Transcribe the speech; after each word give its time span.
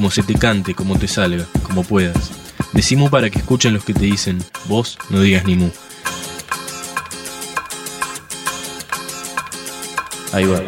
como 0.00 0.10
se 0.10 0.22
te 0.22 0.32
cante, 0.32 0.74
como 0.74 0.98
te 0.98 1.06
salga, 1.06 1.44
como 1.62 1.84
puedas. 1.84 2.30
Decimu 2.72 3.10
para 3.10 3.28
que 3.28 3.40
escuchen 3.40 3.74
los 3.74 3.84
que 3.84 3.92
te 3.92 4.06
dicen, 4.06 4.38
vos 4.64 4.96
no 5.10 5.20
digas 5.20 5.44
ni 5.44 5.56
mu. 5.56 5.68
Ahí 10.32 10.46
va. 10.46 10.62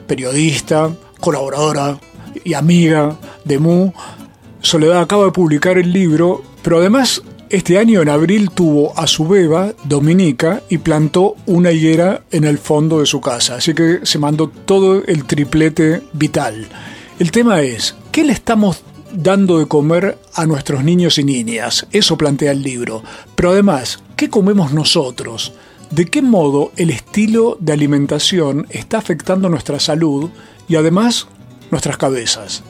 periodista, 0.05 0.91
colaboradora 1.19 1.99
y 2.43 2.53
amiga 2.53 3.17
de 3.45 3.59
Mu, 3.59 3.91
Soledad 4.61 5.01
acaba 5.01 5.25
de 5.25 5.31
publicar 5.31 5.77
el 5.77 5.93
libro, 5.93 6.43
pero 6.61 6.79
además 6.79 7.21
este 7.49 7.77
año 7.77 8.01
en 8.01 8.09
abril 8.09 8.49
tuvo 8.51 8.97
a 8.99 9.07
su 9.07 9.27
beba, 9.27 9.73
Dominica, 9.85 10.61
y 10.67 10.79
plantó 10.79 11.35
una 11.45 11.71
higuera 11.71 12.23
en 12.31 12.43
el 12.43 12.57
fondo 12.57 12.99
de 12.99 13.05
su 13.05 13.21
casa. 13.21 13.55
Así 13.55 13.73
que 13.73 13.99
se 14.03 14.19
mandó 14.19 14.49
todo 14.49 15.03
el 15.05 15.23
triplete 15.25 16.01
vital. 16.11 16.67
El 17.19 17.31
tema 17.31 17.61
es, 17.61 17.95
¿qué 18.11 18.25
le 18.25 18.33
estamos 18.33 18.83
dando 19.17 19.57
de 19.57 19.67
comer 19.67 20.17
a 20.33 20.45
nuestros 20.45 20.83
niños 20.83 21.17
y 21.17 21.23
niñas? 21.23 21.87
Eso 21.91 22.17
plantea 22.17 22.51
el 22.51 22.61
libro. 22.61 23.03
Pero 23.35 23.51
además, 23.51 23.99
¿qué 24.15 24.29
comemos 24.29 24.73
nosotros? 24.73 25.53
¿De 25.89 26.05
qué 26.05 26.21
modo 26.21 26.71
el 26.75 26.89
estilo 26.89 27.57
de 27.59 27.73
alimentación 27.73 28.67
está 28.69 28.97
afectando 28.97 29.49
nuestra 29.49 29.79
salud 29.79 30.29
y 30.67 30.75
además 30.75 31.27
nuestras 31.71 31.97
cabezas? 31.97 32.63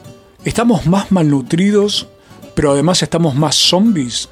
¿Estamos 0.44 0.86
más 0.86 1.12
malnutridos, 1.12 2.08
pero 2.54 2.72
además 2.72 3.02
estamos 3.02 3.34
más 3.34 3.56
zombies? 3.56 4.28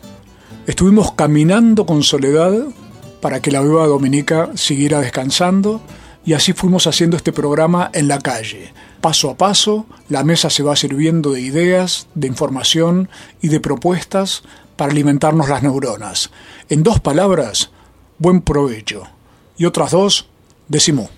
Estuvimos 0.67 1.13
caminando 1.13 1.85
con 1.85 2.03
soledad 2.03 2.53
para 3.21 3.41
que 3.41 3.51
la 3.51 3.61
beba 3.61 3.87
dominica 3.87 4.51
siguiera 4.55 5.01
descansando 5.01 5.83
y 6.25 6.33
así 6.33 6.53
fuimos 6.53 6.87
haciendo 6.87 7.17
este 7.17 7.33
programa 7.33 7.91
en 7.93 8.09
la 8.09 8.19
calle. 8.19 8.73
Paso 9.01 9.31
a 9.31 9.37
paso, 9.37 9.87
la 10.09 10.25
mesa 10.25 10.51
se 10.51 10.63
va 10.63 10.77
sirviendo 10.77 11.33
de 11.33 11.41
ideas, 11.41 12.09
de 12.15 12.27
información 12.27 13.09
y 13.41 13.49
de 13.49 13.61
propuestas 13.61 14.43
para 14.77 14.93
alimentarnos 14.93 15.49
las 15.49 15.63
neuronas. 15.63 16.31
En 16.69 16.83
dos 16.83 17.01
palabras, 17.01 17.71
buen 18.19 18.41
provecho. 18.41 19.05
Y 19.57 19.65
otras 19.65 19.93
dos, 19.93 20.29
decimos. 20.69 21.11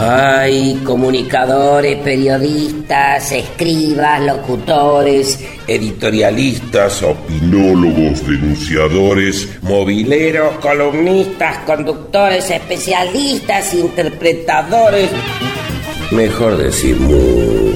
Ay, 0.00 0.80
comunicadores, 0.84 1.98
periodistas, 2.02 3.32
escribas, 3.32 4.22
locutores, 4.22 5.44
editorialistas, 5.66 7.02
opinólogos, 7.02 8.24
denunciadores, 8.24 9.60
mobileros, 9.62 10.54
columnistas, 10.58 11.58
conductores, 11.66 12.48
especialistas, 12.50 13.74
interpretadores. 13.74 15.10
Mejor 16.12 16.56
decir 16.58 16.96
mu. 17.00 17.72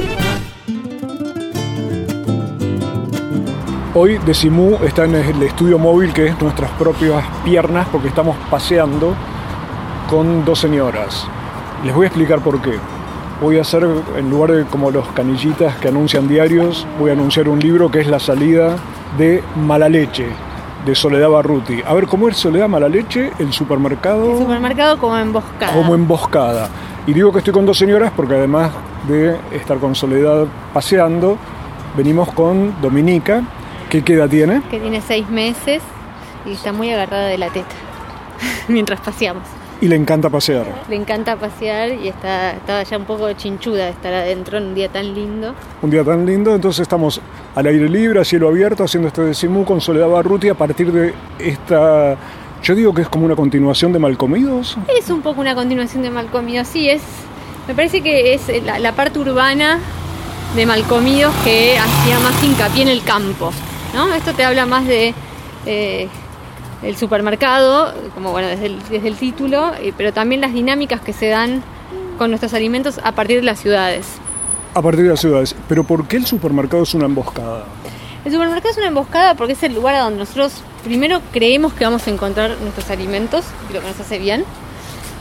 Hoy 3.95 4.19
Decimú 4.25 4.79
está 4.87 5.05
en 5.05 5.17
el 5.17 5.43
estudio 5.43 5.79
móvil 5.79 6.15
que 6.15 6.29
es 6.29 6.41
nuestras 6.41 6.71
propias 6.73 7.25
piernas 7.45 7.87
porque 7.93 8.09
estamos 8.09 8.37
paseando 8.49 9.15
con 10.09 10.45
dos 10.45 10.61
señoras. 10.61 11.27
Les 11.85 11.95
voy 11.95 12.05
a 12.05 12.09
explicar 12.09 12.41
por 12.41 12.61
qué. 12.61 12.79
Voy 13.41 13.59
a 13.59 13.63
hacer, 13.63 13.87
en 14.17 14.31
lugar 14.31 14.53
de 14.53 14.65
como 14.67 14.91
los 14.91 15.09
canillitas 15.09 15.77
que 15.77 15.89
anuncian 15.89 16.29
diarios, 16.29 16.87
voy 16.99 17.11
a 17.11 17.15
anunciar 17.15 17.49
un 17.49 17.59
libro 17.59 17.91
que 17.91 18.01
es 18.01 18.07
La 18.07 18.21
salida 18.21 18.77
de 19.19 19.43
Mala 19.57 19.89
Leche, 19.89 20.29
de 20.87 20.95
Soledad 20.95 21.29
Barruti. 21.29 21.83
A 21.85 21.93
ver, 21.95 22.07
¿cómo 22.07 22.29
es 22.29 22.37
Soledad 22.37 22.69
Mala 22.69 22.89
Leche? 22.89 23.33
El 23.39 23.53
supermercado. 23.53 24.33
El 24.33 24.39
supermercado 24.39 24.99
como 24.99 25.19
emboscada. 25.19 25.73
Como 25.73 25.95
emboscada. 25.95 26.69
Y 27.07 27.13
digo 27.13 27.33
que 27.33 27.39
estoy 27.39 27.53
con 27.53 27.67
dos 27.67 27.79
señoras 27.79 28.13
porque 28.15 28.35
además 28.35 28.71
de 29.09 29.37
estar 29.53 29.79
con 29.79 29.95
Soledad 29.95 30.47
paseando, 30.73 31.37
venimos 31.97 32.31
con 32.33 32.81
Dominica, 32.81 33.43
que 33.91 34.05
qué 34.05 34.15
edad 34.15 34.29
tiene? 34.29 34.63
Que 34.71 34.79
tiene 34.79 35.01
seis 35.01 35.29
meses 35.29 35.83
y 36.47 36.53
está 36.53 36.73
muy 36.73 36.91
agarrada 36.93 37.27
de 37.27 37.39
la 37.39 37.49
teta 37.49 37.75
mientras 38.69 39.01
paseamos. 39.01 39.43
Y 39.83 39.89
le 39.89 39.97
encanta 39.97 40.31
pasear. 40.31 40.65
Le 40.89 40.95
encanta 40.95 41.35
pasear 41.35 41.93
y 41.93 42.07
está, 42.07 42.53
estaba 42.53 42.85
ya 42.85 42.97
un 42.97 43.05
poco 43.05 43.33
chinchuda 43.33 43.87
de 43.87 43.91
estar 43.91 44.15
adentro 44.15 44.59
en 44.59 44.67
un 44.67 44.75
día 44.77 44.89
tan 44.89 45.13
lindo. 45.13 45.57
Un 45.83 45.91
día 45.91 46.05
tan 46.05 46.25
lindo, 46.25 46.55
entonces 46.55 46.83
estamos 46.83 47.21
al 47.57 47.67
aire 47.67 47.89
libre, 47.89 48.21
a 48.21 48.25
cielo 48.25 48.47
abierto, 48.47 48.85
haciendo 48.85 49.09
este 49.09 49.23
decimú 49.23 49.65
con 49.65 49.81
Soledad 49.81 50.09
Barruti 50.09 50.49
a 50.49 50.55
partir 50.55 50.93
de 50.93 51.13
esta... 51.41 52.17
Yo 52.63 52.77
digo 52.77 52.95
que 52.95 53.03
es 53.03 53.09
como 53.09 53.27
una 53.27 53.35
continuación 53.35 53.93
de 53.93 53.99
Malcomidos. 53.99 54.79
Es 54.97 55.11
un 55.11 55.21
poco 55.21 55.41
una 55.41 55.57
continuación 55.57 56.05
de 56.05 56.11
Malcomidos, 56.11 56.69
sí, 56.69 56.89
es... 56.89 57.03
Me 57.67 57.75
parece 57.75 58.03
que 58.03 58.35
es 58.35 58.53
la, 58.63 58.93
parte 58.93 59.19
urbana 59.19 59.81
de 60.55 60.65
Malcomidos 60.65 61.35
que 61.43 61.77
hacía 61.77 62.21
más 62.21 62.41
hincapié 62.45 62.83
en 62.83 62.89
el 62.89 63.03
campo, 63.03 63.51
¿no? 63.97 64.15
Esto 64.15 64.33
te 64.33 64.45
habla 64.45 64.65
más 64.65 64.87
de... 64.87 65.13
Eh, 65.67 66.09
el 66.83 66.97
supermercado, 66.97 67.95
como 68.15 68.33
bueno, 68.33 68.49
desde 68.49 68.67
el, 68.67 68.79
desde 68.89 69.09
el 69.09 69.17
título, 69.17 69.73
eh, 69.75 69.93
pero 69.97 70.13
también 70.13 70.41
las 70.41 70.53
dinámicas 70.53 71.01
que 71.01 71.13
se 71.13 71.29
dan 71.29 71.63
con 72.19 72.31
nuestros 72.31 72.55
alimentos 72.55 73.01
a 73.03 73.13
partir 73.13 73.37
de 73.41 73.47
las 73.47 73.61
ciudades. 73.61 74.07
A 74.75 74.83
partir 74.83 75.05
de 75.05 75.11
las 75.11 75.21
ciudades. 75.21 75.55
Pero 75.69 75.85
¿por 75.85 76.07
qué 76.07 76.17
el 76.17 76.27
supermercado 76.27 76.83
es 76.83 76.95
una 76.95 77.07
emboscada? 77.07 77.65
El 78.25 78.33
supermercado 78.33 78.71
es 78.71 78.79
una 78.79 78.89
emboscada 78.89 79.35
porque 79.35 79.53
es 79.53 79.63
el 79.63 79.75
lugar 79.75 79.95
a 79.95 80.01
donde 80.01 80.21
nosotros 80.21 80.63
primero 80.85 81.21
creemos 81.33 81.73
que 81.73 81.85
vamos 81.85 82.07
a 82.07 82.11
encontrar 82.11 82.57
nuestros 82.61 82.91
alimentos 82.91 83.45
y 83.69 83.73
lo 83.73 83.81
que 83.81 83.89
nos 83.89 84.01
hace 84.01 84.19
bien. 84.19 84.45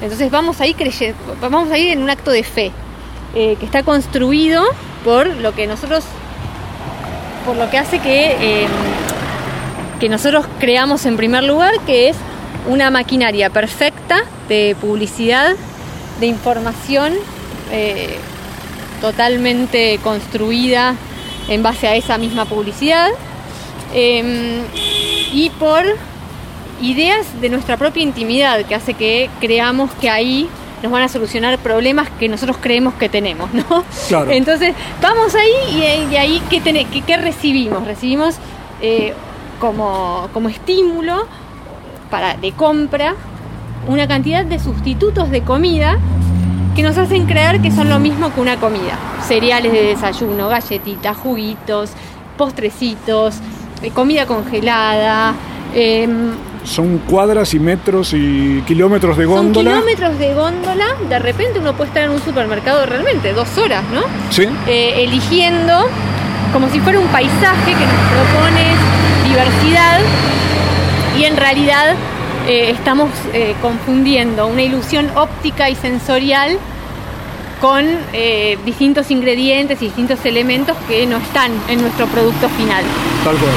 Entonces 0.01 0.31
vamos 0.31 0.61
ahí 0.61 0.73
creyendo, 0.73 1.17
vamos 1.39 1.69
ahí 1.71 1.89
en 1.89 2.01
un 2.01 2.09
acto 2.09 2.31
de 2.31 2.43
fe 2.43 2.71
eh, 3.35 3.55
que 3.59 3.65
está 3.65 3.83
construido 3.83 4.63
por 5.03 5.27
lo 5.27 5.53
que 5.53 5.67
nosotros, 5.67 6.03
por 7.45 7.55
lo 7.55 7.69
que 7.69 7.77
hace 7.77 7.99
que 7.99 8.35
eh, 8.39 8.67
que 10.01 10.09
nosotros 10.09 10.47
creamos 10.59 11.05
en 11.05 11.15
primer 11.15 11.43
lugar, 11.43 11.73
que 11.85 12.09
es 12.09 12.17
una 12.67 12.89
maquinaria 12.89 13.51
perfecta 13.51 14.23
de 14.49 14.75
publicidad, 14.81 15.55
de 16.19 16.25
información, 16.25 17.13
eh, 17.71 18.17
totalmente 18.99 19.99
construida 20.03 20.95
en 21.49 21.61
base 21.61 21.87
a 21.87 21.95
esa 21.95 22.17
misma 22.17 22.45
publicidad 22.45 23.09
em, 23.93 24.63
y 25.31 25.51
por 25.59 25.83
ideas 26.81 27.39
de 27.39 27.49
nuestra 27.49 27.77
propia 27.77 28.01
intimidad 28.01 28.65
que 28.65 28.73
hace 28.73 28.95
que 28.95 29.29
creamos 29.39 29.91
que 30.01 30.09
ahí 30.09 30.49
nos 30.81 30.91
van 30.91 31.03
a 31.03 31.09
solucionar 31.09 31.59
problemas 31.59 32.09
que 32.19 32.27
nosotros 32.27 32.57
creemos 32.59 32.95
que 32.95 33.07
tenemos, 33.07 33.53
¿no? 33.53 33.85
Entonces, 34.31 34.73
vamos 34.99 35.35
ahí 35.35 35.77
y 35.77 36.09
de 36.09 36.17
ahí, 36.17 36.41
¿qué, 36.49 36.59
qué, 37.05 37.17
recibimos? 37.17 37.85
Recibimos 37.85 38.37
eh, 38.81 39.13
como, 39.61 40.27
como 40.33 40.49
estímulo 40.49 41.25
para, 42.09 42.35
de 42.35 42.51
compra 42.51 43.15
una 43.87 44.07
cantidad 44.07 44.43
de 44.43 44.59
sustitutos 44.59 45.29
de 45.31 45.41
comida 45.43 45.97
que 46.75 46.83
nos 46.83 46.97
hacen 46.97 47.25
creer 47.25 47.61
que 47.61 47.71
son 47.71 47.89
lo 47.89 47.99
mismo 47.99 48.33
que 48.33 48.41
una 48.41 48.57
comida. 48.57 48.97
Cereales 49.27 49.71
de 49.71 49.83
desayuno, 49.83 50.49
galletitas, 50.49 51.15
juguitos, 51.17 51.91
postrecitos, 52.37 53.35
eh, 53.81 53.91
comida 53.91 54.25
congelada. 54.25 55.33
em, 55.73 56.31
Son 56.63 56.99
cuadras 57.09 57.53
y 57.53 57.59
metros 57.59 58.13
y 58.13 58.61
kilómetros 58.67 59.17
de 59.17 59.25
son 59.25 59.33
góndola. 59.33 59.71
kilómetros 59.71 60.19
de 60.19 60.33
góndola. 60.33 60.85
De 61.09 61.19
repente 61.19 61.59
uno 61.59 61.73
puede 61.73 61.89
estar 61.89 62.03
en 62.03 62.11
un 62.11 62.21
supermercado 62.21 62.85
realmente 62.85 63.33
dos 63.33 63.57
horas, 63.57 63.83
¿no? 63.93 64.01
Sí. 64.29 64.43
eh, 64.67 64.93
eligiendo 64.97 65.87
como 66.53 66.69
si 66.69 66.79
fuera 66.81 66.99
un 66.99 67.07
paisaje 67.07 67.71
que 67.71 67.85
nos 67.85 68.01
propone 68.11 68.63
diversidad 69.31 69.99
y 71.17 71.23
en 71.23 71.37
realidad 71.37 71.95
eh, 72.47 72.71
estamos 72.71 73.09
eh, 73.33 73.55
confundiendo 73.61 74.47
una 74.47 74.61
ilusión 74.61 75.09
óptica 75.15 75.69
y 75.69 75.75
sensorial 75.75 76.57
con 77.61 77.85
eh, 78.13 78.57
distintos 78.65 79.11
ingredientes 79.11 79.81
y 79.81 79.85
distintos 79.85 80.25
elementos 80.25 80.75
que 80.87 81.05
no 81.05 81.17
están 81.17 81.51
en 81.69 81.81
nuestro 81.81 82.07
producto 82.07 82.49
final. 82.49 82.83
Tal 83.23 83.35
cual. 83.37 83.51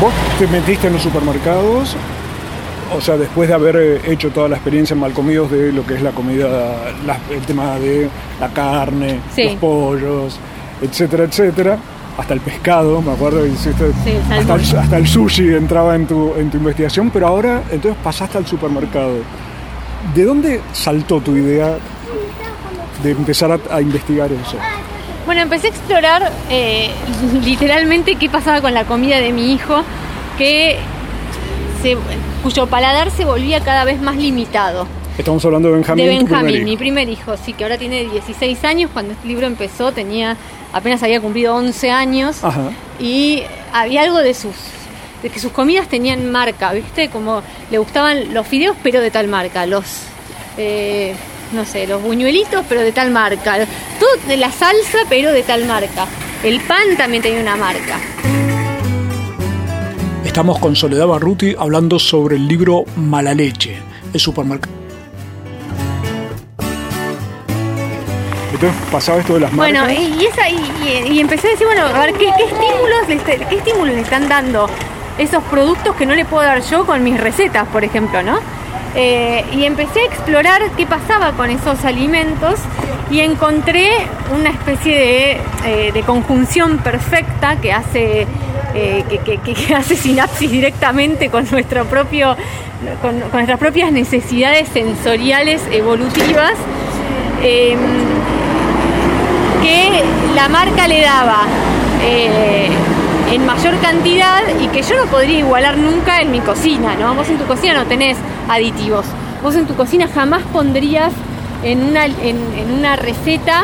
Vos 0.00 0.12
te 0.38 0.46
metiste 0.48 0.88
en 0.88 0.92
los 0.92 1.02
supermercados, 1.02 1.96
o 2.94 3.00
sea, 3.00 3.16
después 3.16 3.48
de 3.48 3.54
haber 3.54 4.02
hecho 4.06 4.30
toda 4.30 4.48
la 4.48 4.56
experiencia 4.56 4.92
en 4.94 5.00
Malcomidos 5.00 5.50
de 5.50 5.72
lo 5.72 5.86
que 5.86 5.94
es 5.94 6.02
la 6.02 6.10
comida, 6.10 6.48
la- 7.06 7.18
el 7.30 7.40
tema 7.46 7.78
de 7.78 8.08
la 8.38 8.48
carne, 8.50 9.20
Sí. 9.34 9.44
los 9.44 9.54
pollos, 9.54 10.36
etcétera, 10.82 11.24
etcétera, 11.24 11.78
hasta 12.16 12.34
el 12.34 12.40
pescado, 12.40 13.02
me 13.02 13.12
acuerdo 13.12 13.42
que 13.42 13.48
hiciste, 13.48 13.90
Sí, 14.04 14.12
hasta, 14.30 14.54
el, 14.54 14.78
hasta 14.78 14.96
el 14.98 15.06
sushi 15.08 15.54
entraba 15.54 15.94
en 15.96 16.06
tu, 16.06 16.32
en 16.36 16.50
tu 16.50 16.58
investigación, 16.58 17.10
pero 17.10 17.26
ahora 17.26 17.62
entonces 17.70 18.00
pasaste 18.04 18.38
al 18.38 18.46
supermercado. 18.46 19.14
¿De 20.14 20.24
dónde 20.24 20.60
saltó 20.72 21.20
tu 21.20 21.34
idea 21.36 21.76
de 23.02 23.10
empezar 23.10 23.50
a, 23.52 23.58
a 23.74 23.80
investigar 23.80 24.30
eso? 24.30 24.56
Bueno, 25.26 25.40
empecé 25.42 25.68
a 25.68 25.70
explorar 25.70 26.32
eh, 26.50 26.90
literalmente 27.44 28.14
qué 28.16 28.28
pasaba 28.28 28.60
con 28.60 28.74
la 28.74 28.84
comida 28.84 29.18
de 29.18 29.32
mi 29.32 29.52
hijo, 29.52 29.82
que 30.38 30.76
se- 31.82 31.96
cuyo 32.42 32.66
paladar 32.66 33.10
se 33.10 33.24
volvía 33.24 33.60
cada 33.60 33.84
vez 33.84 34.00
más 34.00 34.16
limitado. 34.16 34.86
Estamos 35.16 35.44
hablando 35.44 35.68
de 35.68 35.74
Benjamín. 35.74 36.04
de 36.04 36.10
primer 36.10 36.28
Benjamín, 36.28 36.64
mi 36.64 36.76
primer 36.76 37.08
hijo, 37.08 37.36
sí, 37.36 37.52
que 37.52 37.62
ahora 37.62 37.78
tiene 37.78 38.04
16 38.04 38.64
años. 38.64 38.90
Cuando 38.92 39.12
este 39.12 39.28
libro 39.28 39.46
empezó 39.46 39.92
tenía 39.92 40.36
apenas 40.72 41.02
había 41.04 41.20
cumplido 41.20 41.54
11 41.54 41.90
años 41.92 42.42
Ajá. 42.42 42.72
y 42.98 43.42
había 43.72 44.02
algo 44.02 44.18
de 44.18 44.34
sus 44.34 44.54
de 45.22 45.30
que 45.30 45.38
sus 45.38 45.52
comidas 45.52 45.88
tenían 45.88 46.30
marca, 46.30 46.72
¿viste? 46.72 47.08
Como 47.08 47.42
le 47.70 47.78
gustaban 47.78 48.34
los 48.34 48.46
fideos, 48.46 48.76
pero 48.82 49.00
de 49.00 49.10
tal 49.10 49.28
marca, 49.28 49.64
los 49.64 49.84
eh, 50.58 51.14
no 51.52 51.64
sé, 51.64 51.86
los 51.86 52.02
buñuelitos, 52.02 52.64
pero 52.68 52.82
de 52.82 52.92
tal 52.92 53.10
marca, 53.10 53.56
todo 53.98 54.10
de 54.26 54.36
la 54.36 54.50
salsa, 54.50 54.98
pero 55.08 55.32
de 55.32 55.42
tal 55.42 55.64
marca. 55.64 56.06
El 56.42 56.60
pan 56.60 56.96
también 56.98 57.22
tenía 57.22 57.40
una 57.40 57.56
marca. 57.56 57.98
Estamos 60.24 60.58
con 60.58 60.74
Soledad 60.74 61.06
Barruti 61.06 61.54
hablando 61.56 61.98
sobre 61.98 62.36
el 62.36 62.48
libro 62.48 62.84
Mala 62.96 63.32
Leche, 63.32 63.78
el 64.12 64.20
supermercado. 64.20 64.83
Entonces 68.66 68.90
pasaba 68.92 69.20
esto 69.20 69.34
de 69.34 69.40
las 69.40 69.52
marcas. 69.52 69.82
Bueno, 69.86 69.92
y, 70.00 70.22
y 70.22 70.26
esa, 70.26 70.48
y, 70.48 70.56
y- 70.84 71.12
y 71.12 71.20
empecé 71.20 71.48
a 71.48 71.50
decir, 71.52 71.66
bueno, 71.66 71.86
a 71.86 71.98
ver, 72.06 72.12
¿qué, 72.14 72.30
qué 72.36 72.44
estímulos 72.44 73.08
le, 73.08 73.46
qué 73.48 73.56
estímulos 73.56 73.94
le 73.94 74.00
están 74.00 74.28
dando 74.28 74.68
esos 75.18 75.42
productos 75.44 75.94
que 75.96 76.06
no 76.06 76.14
le 76.14 76.24
puedo 76.24 76.44
dar 76.44 76.60
yo 76.62 76.84
con 76.86 77.02
mis 77.04 77.20
recetas, 77.20 77.66
por 77.68 77.84
ejemplo, 77.84 78.22
¿no? 78.22 78.38
Eh, 78.96 79.44
y 79.52 79.64
empecé 79.64 80.00
a 80.00 80.04
explorar 80.04 80.62
qué 80.76 80.86
pasaba 80.86 81.32
con 81.32 81.50
esos 81.50 81.84
alimentos 81.84 82.60
y 83.10 83.20
encontré 83.20 83.90
una 84.32 84.50
especie 84.50 84.94
de, 84.96 85.40
eh, 85.64 85.90
de 85.92 86.02
conjunción 86.02 86.78
perfecta 86.78 87.56
que 87.60 87.72
hace, 87.72 88.26
eh, 88.74 89.04
que, 89.08 89.18
que- 89.18 89.38
que- 89.38 89.54
que 89.54 89.74
hace 89.74 89.96
sinapsis 89.96 90.50
directamente 90.50 91.28
con 91.28 91.44
nuestro 91.50 91.84
propio 91.86 92.36
con, 93.02 93.18
con 93.20 93.32
nuestras 93.32 93.58
propias 93.58 93.90
necesidades 93.92 94.68
sensoriales 94.68 95.60
evolutivas. 95.72 96.52
Que 99.64 100.02
la 100.34 100.48
marca 100.50 100.86
le 100.86 101.00
daba 101.00 101.38
eh, 102.02 102.68
en 103.32 103.46
mayor 103.46 103.74
cantidad 103.80 104.42
y 104.60 104.66
que 104.68 104.82
yo 104.82 104.94
no 105.02 105.06
podría 105.10 105.38
igualar 105.38 105.78
nunca 105.78 106.20
en 106.20 106.30
mi 106.30 106.40
cocina, 106.40 106.94
¿no? 107.00 107.14
Vos 107.14 107.28
en 107.30 107.38
tu 107.38 107.44
cocina 107.46 107.72
no 107.74 107.86
tenés 107.86 108.18
aditivos. 108.48 109.06
Vos 109.42 109.54
en 109.56 109.66
tu 109.66 109.74
cocina 109.74 110.06
jamás 110.14 110.42
pondrías 110.52 111.12
en 111.62 111.82
una, 111.82 112.04
en, 112.04 112.36
en 112.58 112.72
una 112.78 112.96
receta, 112.96 113.62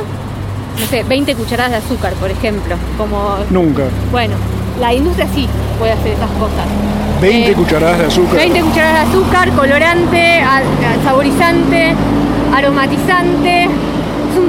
no 0.78 0.86
sé, 0.86 1.02
20 1.02 1.34
cucharadas 1.34 1.72
de 1.72 1.76
azúcar, 1.78 2.14
por 2.14 2.30
ejemplo. 2.30 2.76
Como, 2.96 3.34
Nunca. 3.50 3.82
bueno, 4.10 4.36
la 4.80 4.94
industria 4.94 5.26
sí 5.34 5.46
puede 5.78 5.92
hacer 5.92 6.12
esas 6.12 6.30
cosas. 6.32 6.66
20 7.20 7.50
Eh, 7.50 7.54
cucharadas 7.54 7.98
de 7.98 8.06
azúcar. 8.06 8.36
20 8.36 8.60
cucharadas 8.62 8.94
de 9.04 9.10
azúcar, 9.18 9.50
colorante, 9.52 10.42
saborizante, 11.04 11.94
aromatizante. 12.56 13.68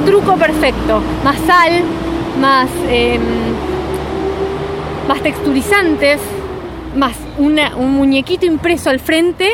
Un 0.02 0.08
truco 0.08 0.36
perfecto. 0.36 1.00
Más 1.22 1.36
sal, 1.46 1.82
más, 2.40 2.68
em, 2.88 3.20
más 5.06 5.20
texturizantes, 5.22 6.20
más 6.96 7.12
una- 7.38 7.76
un 7.76 7.92
muñequito 7.92 8.44
impreso 8.46 8.90
al 8.90 8.98
frente 8.98 9.50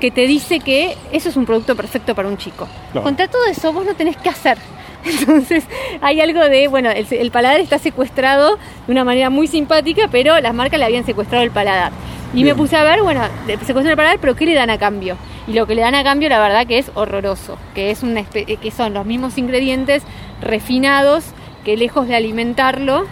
que 0.00 0.10
te 0.10 0.26
dice 0.26 0.60
que 0.60 0.96
eso 1.12 1.28
es 1.28 1.36
un 1.36 1.44
producto 1.44 1.76
perfecto 1.76 2.14
para 2.14 2.28
un 2.28 2.38
chico. 2.38 2.66
Contra 3.02 3.28
todo 3.28 3.44
eso 3.46 3.72
vos 3.74 3.84
no 3.84 3.94
tenés 3.94 4.16
que 4.16 4.30
hacer. 4.30 4.56
Entonces 5.04 5.64
hay 6.00 6.20
algo 6.22 6.40
de, 6.40 6.68
bueno, 6.68 6.90
el, 6.90 7.06
el 7.10 7.30
paladar 7.30 7.60
está 7.60 7.78
secuestrado 7.78 8.56
de 8.86 8.92
una 8.92 9.04
manera 9.04 9.28
muy 9.28 9.46
simpática, 9.48 10.08
pero 10.10 10.40
las 10.40 10.54
marcas 10.54 10.78
le 10.80 10.86
habían 10.86 11.04
secuestrado 11.04 11.44
el 11.44 11.50
paladar. 11.50 11.92
Y 12.32 12.36
Bien. 12.42 12.48
me 12.48 12.54
puse 12.54 12.76
a 12.76 12.84
ver, 12.84 13.02
bueno, 13.02 13.20
le 13.46 13.54
secuestran 13.58 13.88
el 13.88 13.96
paladar, 13.96 14.18
pero 14.20 14.34
¿qué 14.34 14.46
le 14.46 14.54
dan 14.54 14.70
a 14.70 14.78
cambio? 14.78 15.16
Y 15.48 15.52
lo 15.54 15.66
que 15.66 15.74
le 15.74 15.80
dan 15.82 15.94
a 15.94 16.04
cambio, 16.04 16.28
la 16.28 16.38
verdad 16.38 16.66
que 16.66 16.78
es 16.78 16.90
horroroso, 16.94 17.56
que 17.74 17.90
es 17.90 18.02
una 18.02 18.20
espe- 18.20 18.58
que 18.58 18.70
son 18.70 18.94
los 18.94 19.06
mismos 19.06 19.38
ingredientes 19.38 20.02
refinados 20.40 21.24
que 21.64 21.76
lejos 21.76 22.06
de 22.08 22.16
alimentarlo 22.16 23.04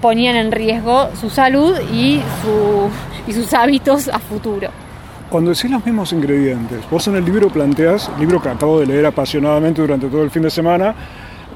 ponían 0.00 0.36
en 0.36 0.52
riesgo 0.52 1.08
su 1.18 1.30
salud 1.30 1.74
y 1.92 2.20
su 2.42 2.90
y 3.28 3.32
sus 3.32 3.52
hábitos 3.54 4.08
a 4.08 4.18
futuro. 4.18 4.68
Cuando 5.30 5.50
decís 5.50 5.68
los 5.70 5.84
mismos 5.84 6.12
ingredientes, 6.12 6.80
vos 6.90 7.08
en 7.08 7.16
el 7.16 7.24
libro 7.24 7.48
planteás, 7.48 8.08
libro 8.20 8.40
que 8.40 8.48
acabo 8.48 8.78
de 8.78 8.86
leer 8.86 9.06
apasionadamente 9.06 9.80
durante 9.82 10.06
todo 10.06 10.22
el 10.22 10.30
fin 10.30 10.42
de 10.42 10.50
semana, 10.50 10.94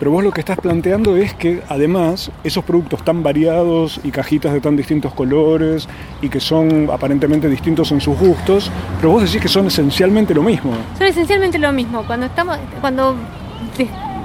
pero 0.00 0.12
vos 0.12 0.24
lo 0.24 0.32
que 0.32 0.40
estás 0.40 0.58
planteando 0.58 1.14
es 1.18 1.34
que 1.34 1.62
además 1.68 2.30
esos 2.42 2.64
productos 2.64 3.04
tan 3.04 3.22
variados 3.22 4.00
y 4.02 4.10
cajitas 4.10 4.54
de 4.54 4.60
tan 4.62 4.74
distintos 4.74 5.12
colores 5.12 5.86
y 6.22 6.30
que 6.30 6.40
son 6.40 6.88
aparentemente 6.90 7.50
distintos 7.50 7.92
en 7.92 8.00
sus 8.00 8.18
gustos, 8.18 8.70
pero 8.96 9.10
vos 9.10 9.22
decís 9.22 9.42
que 9.42 9.48
son 9.48 9.66
esencialmente 9.66 10.34
lo 10.34 10.42
mismo. 10.42 10.72
Son 10.96 11.06
esencialmente 11.06 11.58
lo 11.58 11.70
mismo. 11.72 12.02
Cuando 12.06 12.24
estamos, 12.24 12.56
cuando 12.80 13.14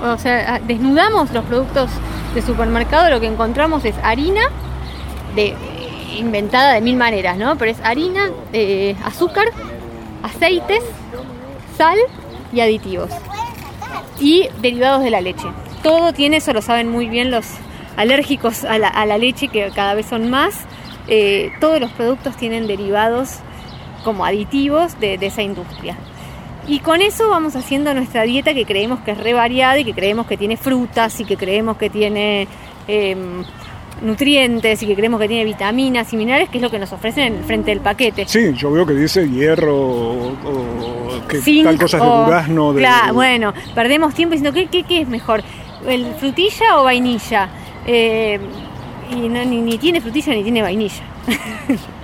o 0.01 0.17
sea, 0.17 0.62
desnudamos 0.65 1.34
los 1.34 1.44
productos 1.44 1.89
de 2.34 2.41
supermercado, 2.41 3.10
lo 3.10 3.20
que 3.20 3.27
encontramos 3.27 3.84
es 3.84 3.96
harina 4.01 4.44
de 5.36 5.55
inventada 6.17 6.72
de 6.72 6.79
mil 6.79 6.96
maneras, 6.96 7.38
¿no? 7.38 7.58
Pero 7.58 7.72
es 7.72 7.82
harina, 7.84 8.29
eh, 8.53 8.96
azúcar, 9.03 9.48
aceites, 10.24 10.84
sal 11.77 11.98
y 12.53 12.62
aditivos 12.62 13.10
y 14.20 14.48
derivados 14.62 15.04
de 15.04 15.12
la 15.12 15.22
leche. 15.22 15.48
Todo 15.84 16.14
tiene, 16.14 16.38
eso 16.38 16.54
lo 16.54 16.62
saben 16.62 16.90
muy 16.90 17.08
bien 17.08 17.32
los 17.32 17.46
alérgicos 17.98 18.64
a 18.64 18.78
la, 18.78 19.18
leche, 19.18 19.48
que 19.48 19.70
cada 19.74 19.94
vez 19.94 20.08
son 20.08 20.30
más. 20.30 20.56
Eh, 21.08 21.52
todos 21.60 21.80
los 21.80 21.92
productos 21.92 22.36
tienen 22.36 22.68
derivados 22.68 23.38
como 24.04 24.25
aditivos 24.25 25.00
de, 25.00 25.18
de 25.18 25.28
esa 25.28 25.42
industria. 25.42 25.98
Y 26.68 26.80
con 26.80 27.02
eso 27.02 27.30
vamos 27.30 27.56
haciendo 27.56 27.94
nuestra 27.94 28.24
dieta 28.24 28.56
que 28.56 28.66
creemos 28.66 29.00
que 29.02 29.12
es 29.12 29.18
re 29.20 29.34
variada 29.34 29.78
y 29.80 29.86
que 29.86 29.94
creemos 29.94 30.25
que 30.25 30.36
tiene 30.36 30.58
frutas 30.58 31.20
y 31.20 31.25
que 31.25 31.38
creemos 31.38 31.78
que 31.78 31.92
tiene 31.92 32.48
em, 32.88 33.44
nutrientes 34.02 34.82
y 34.84 34.88
que 34.88 34.96
creemos 34.96 35.20
que 35.20 35.28
tiene 35.28 35.44
vitaminas 35.46 36.12
y 36.14 36.18
minerales, 36.18 36.50
que 36.50 36.58
es 36.58 36.62
lo 36.62 36.70
que 36.70 36.80
nos 36.80 36.92
ofrecen 36.92 37.24
en 37.24 37.36
el 37.36 37.44
frente 37.44 37.72
del 37.72 37.80
paquete. 37.80 38.25
Sí, 38.28 38.54
yo 38.56 38.72
veo 38.72 38.86
que 38.86 38.94
dice 38.94 39.30
hierro 39.30 39.75
o, 39.75 40.28
o 40.30 41.28
que 41.28 41.42
Zinc 41.42 41.66
tal 41.66 41.78
cosas 41.78 42.02
de 42.02 42.08
durazno. 42.08 42.74
De, 42.74 42.82
Claro, 42.82 43.14
bueno, 43.14 43.54
perdemos 43.74 44.14
tiempo 44.14 44.34
diciendo 44.34 44.54
¿qué, 44.54 44.68
qué, 44.68 44.84
qué 44.84 45.02
es 45.02 45.08
mejor, 45.08 45.44
el 45.88 46.06
frutilla 46.16 46.80
o 46.80 46.84
vainilla. 46.84 47.50
Eh, 47.88 48.40
y 49.12 49.30
no, 49.30 49.46
ni, 49.46 49.62
ni 49.62 49.78
tiene 49.78 50.02
frutilla 50.02 50.34
ni 50.34 50.44
tiene 50.44 50.62
vainilla. 50.62 51.04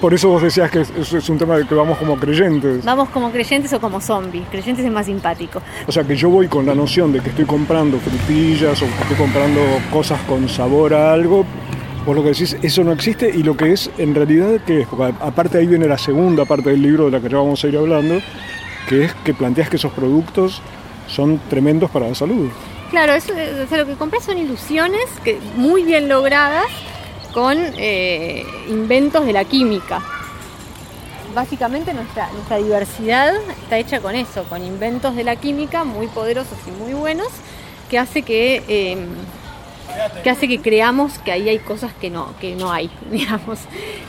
Por 0.00 0.14
eso 0.14 0.28
vos 0.28 0.42
decías 0.42 0.70
que 0.70 0.80
es, 0.80 1.28
un 1.28 1.38
tema 1.38 1.56
de 1.56 1.66
que 1.66 1.74
vamos 1.74 1.98
como 1.98 2.16
creyentes. 2.16 2.84
Vamos 2.84 3.08
como 3.10 3.30
creyentes 3.30 3.72
o 3.72 3.80
como 3.80 4.00
zombies. 4.00 4.46
Creyentes 4.50 4.84
es 4.84 4.92
más 4.92 5.06
simpático. 5.06 5.62
O 5.86 5.92
sea 5.92 6.04
que 6.04 6.16
yo 6.16 6.28
voy 6.30 6.48
con 6.48 6.66
la 6.66 6.74
noción 6.74 7.12
de 7.12 7.20
que 7.20 7.30
estoy 7.30 7.44
comprando 7.44 7.98
frutillas 7.98 8.82
o 8.82 8.86
que 8.86 9.02
estoy 9.02 9.16
comprando 9.16 9.60
cosas 9.92 10.20
con 10.22 10.48
sabor 10.48 10.94
a 10.94 11.12
algo. 11.12 11.44
Vos 12.04 12.16
lo 12.16 12.22
que 12.22 12.30
decís, 12.30 12.56
eso 12.62 12.82
no 12.82 12.92
existe 12.92 13.30
y 13.32 13.44
lo 13.44 13.56
que 13.56 13.72
es 13.72 13.88
en 13.98 14.14
realidad, 14.14 14.60
¿qué 14.66 14.80
es? 14.80 14.88
Porque 14.88 15.14
aparte 15.20 15.58
ahí 15.58 15.68
viene 15.68 15.86
la 15.86 15.98
segunda 15.98 16.44
parte 16.44 16.70
del 16.70 16.82
libro 16.82 17.04
de 17.04 17.12
la 17.12 17.20
que 17.20 17.28
ya 17.28 17.36
vamos 17.36 17.62
a 17.62 17.68
ir 17.68 17.76
hablando, 17.76 18.20
que 18.88 19.04
es 19.04 19.14
que 19.24 19.32
planteas 19.32 19.68
que 19.68 19.76
esos 19.76 19.92
productos 19.92 20.60
son 21.06 21.40
tremendos 21.48 21.90
para 21.90 22.08
la 22.08 22.14
salud. 22.16 22.48
Claro, 22.90 23.12
eso, 23.12 23.32
o 23.32 23.68
sea, 23.68 23.78
lo 23.78 23.86
que 23.86 23.94
compras 23.94 24.24
son 24.24 24.36
ilusiones 24.36 25.04
que, 25.22 25.38
muy 25.56 25.84
bien 25.84 26.08
logradas 26.08 26.66
con 27.32 27.56
eh, 27.58 28.44
inventos 28.68 29.24
de 29.26 29.32
la 29.32 29.44
química. 29.44 30.00
Básicamente 31.34 31.94
nuestra, 31.94 32.30
nuestra 32.32 32.58
diversidad 32.58 33.34
está 33.62 33.78
hecha 33.78 34.00
con 34.00 34.14
eso, 34.14 34.44
con 34.44 34.62
inventos 34.62 35.16
de 35.16 35.24
la 35.24 35.36
química 35.36 35.84
muy 35.84 36.06
poderosos 36.08 36.58
y 36.66 36.70
muy 36.70 36.92
buenos, 36.92 37.28
que 37.88 37.98
hace 37.98 38.22
que, 38.22 38.62
eh, 38.68 39.06
que 40.22 40.30
hace 40.30 40.46
que 40.46 40.60
creamos 40.60 41.18
que 41.20 41.32
ahí 41.32 41.48
hay 41.48 41.58
cosas 41.58 41.94
que 41.94 42.10
no, 42.10 42.34
que 42.38 42.54
no 42.54 42.70
hay, 42.70 42.90
digamos. 43.10 43.60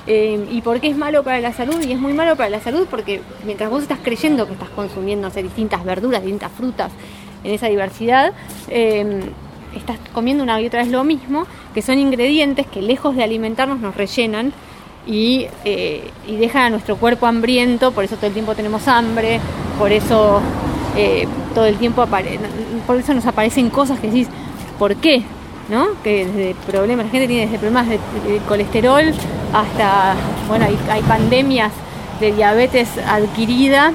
Eh, 0.05 0.45
¿Y 0.51 0.61
por 0.61 0.81
qué 0.81 0.89
es 0.89 0.97
malo 0.97 1.23
para 1.23 1.39
la 1.39 1.53
salud? 1.53 1.81
Y 1.81 1.93
es 1.93 1.99
muy 1.99 2.13
malo 2.13 2.35
para 2.35 2.49
la 2.49 2.59
salud 2.59 2.87
porque 2.89 3.21
mientras 3.45 3.69
vos 3.69 3.83
estás 3.83 3.99
creyendo 4.03 4.45
que 4.45 4.53
estás 4.53 4.69
consumiendo 4.69 5.29
sé, 5.29 5.43
distintas 5.43 5.85
verduras, 5.85 6.21
distintas 6.21 6.51
frutas, 6.51 6.91
en 7.43 7.51
esa 7.51 7.67
diversidad, 7.67 8.33
eh, 8.69 9.21
estás 9.75 9.97
comiendo 10.13 10.43
una 10.43 10.59
y 10.61 10.67
otra 10.67 10.81
vez 10.83 10.91
lo 10.91 11.03
mismo, 11.03 11.45
que 11.73 11.81
son 11.81 11.97
ingredientes 11.99 12.67
que 12.67 12.81
lejos 12.81 13.15
de 13.15 13.23
alimentarnos 13.23 13.79
nos 13.79 13.95
rellenan 13.95 14.53
y, 15.05 15.47
eh, 15.65 16.09
y 16.27 16.35
dejan 16.37 16.63
a 16.63 16.69
nuestro 16.69 16.97
cuerpo 16.97 17.25
hambriento, 17.25 17.91
por 17.91 18.03
eso 18.03 18.15
todo 18.15 18.27
el 18.27 18.33
tiempo 18.33 18.55
tenemos 18.55 18.87
hambre, 18.87 19.39
por 19.77 19.91
eso 19.91 20.41
eh, 20.95 21.27
todo 21.53 21.65
el 21.65 21.77
tiempo 21.77 22.05
por 22.87 22.97
eso 22.97 23.13
nos 23.13 23.25
aparecen 23.25 23.69
cosas 23.69 23.99
que 23.99 24.07
decís, 24.07 24.27
¿por 24.79 24.95
qué? 24.95 25.23
¿No? 25.69 25.87
Que 26.03 26.25
desde 26.25 26.55
problemas, 26.67 27.05
la 27.05 27.11
gente 27.11 27.27
tiene 27.27 27.45
desde 27.45 27.57
problemas 27.57 27.87
de, 27.87 27.99
colesterol 28.47 29.03
hasta, 29.53 30.15
bueno, 30.47 30.65
hay, 30.65 30.77
hay, 30.89 31.01
pandemias 31.03 31.71
de 32.19 32.33
diabetes 32.33 32.89
adquirida 33.07 33.93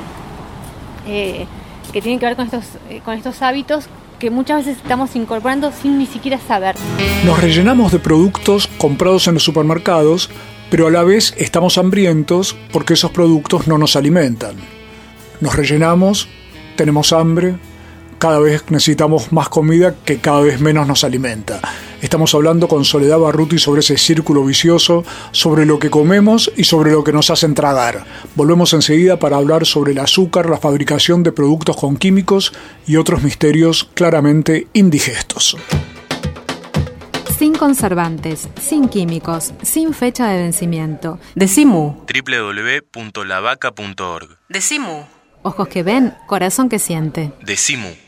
eh, 1.06 1.46
que 1.92 2.02
tienen 2.02 2.18
que 2.18 2.26
ver 2.26 2.36
con 2.36 2.46
estos, 2.46 2.64
con 3.04 3.14
estos 3.14 3.40
hábitos 3.42 3.88
que 4.18 4.30
muchas 4.30 4.66
veces 4.66 4.82
estamos 4.82 5.14
incorporando 5.16 5.72
sin 5.72 5.98
ni 5.98 6.06
siquiera 6.06 6.38
saber. 6.38 6.76
Nos 7.24 7.40
rellenamos 7.40 7.92
de 7.92 7.98
productos 7.98 8.68
comprados 8.78 9.28
en 9.28 9.34
los 9.34 9.42
supermercados, 9.42 10.30
pero 10.70 10.86
a 10.86 10.90
la 10.90 11.04
vez 11.04 11.34
estamos 11.38 11.78
hambrientos 11.78 12.56
porque 12.72 12.94
esos 12.94 13.10
productos 13.10 13.66
no 13.68 13.78
nos 13.78 13.96
alimentan. 13.96 14.56
Nos 15.40 15.54
rellenamos, 15.54 16.28
tenemos 16.76 17.12
hambre, 17.12 17.56
cada 18.18 18.38
vez 18.38 18.64
necesitamos 18.70 19.32
más 19.32 19.48
comida 19.48 19.94
que 20.04 20.18
cada 20.18 20.40
vez 20.40 20.60
menos 20.60 20.86
nos 20.86 21.04
alimenta. 21.04 21.60
Estamos 22.00 22.32
hablando 22.34 22.68
con 22.68 22.84
Soledad 22.84 23.18
Barruti 23.18 23.58
sobre 23.58 23.80
ese 23.80 23.98
círculo 23.98 24.44
vicioso, 24.44 25.04
sobre 25.32 25.66
lo 25.66 25.80
que 25.80 25.90
comemos 25.90 26.52
y 26.56 26.62
sobre 26.64 26.92
lo 26.92 27.02
que 27.02 27.12
nos 27.12 27.30
hacen 27.30 27.54
tragar. 27.54 28.04
Volvemos 28.36 28.72
enseguida 28.72 29.18
para 29.18 29.36
hablar 29.36 29.66
sobre 29.66 29.90
el 29.92 29.98
azúcar, 29.98 30.48
la 30.48 30.58
fabricación 30.58 31.24
de 31.24 31.32
productos 31.32 31.76
con 31.76 31.96
químicos 31.96 32.52
y 32.86 32.94
otros 32.96 33.22
misterios 33.22 33.90
claramente 33.94 34.68
indigestos. 34.74 35.56
Sin 37.36 37.54
conservantes, 37.54 38.48
sin 38.60 38.88
químicos, 38.88 39.52
sin 39.62 39.92
fecha 39.94 40.28
de 40.28 40.38
vencimiento. 40.38 41.18
Decimu. 41.34 42.04
www.lavaca.org. 42.06 44.38
Decimu. 44.48 45.02
Ojos 45.42 45.68
que 45.68 45.82
ven, 45.84 46.14
corazón 46.26 46.68
que 46.68 46.80
siente. 46.80 47.32
Decimu. 47.44 48.07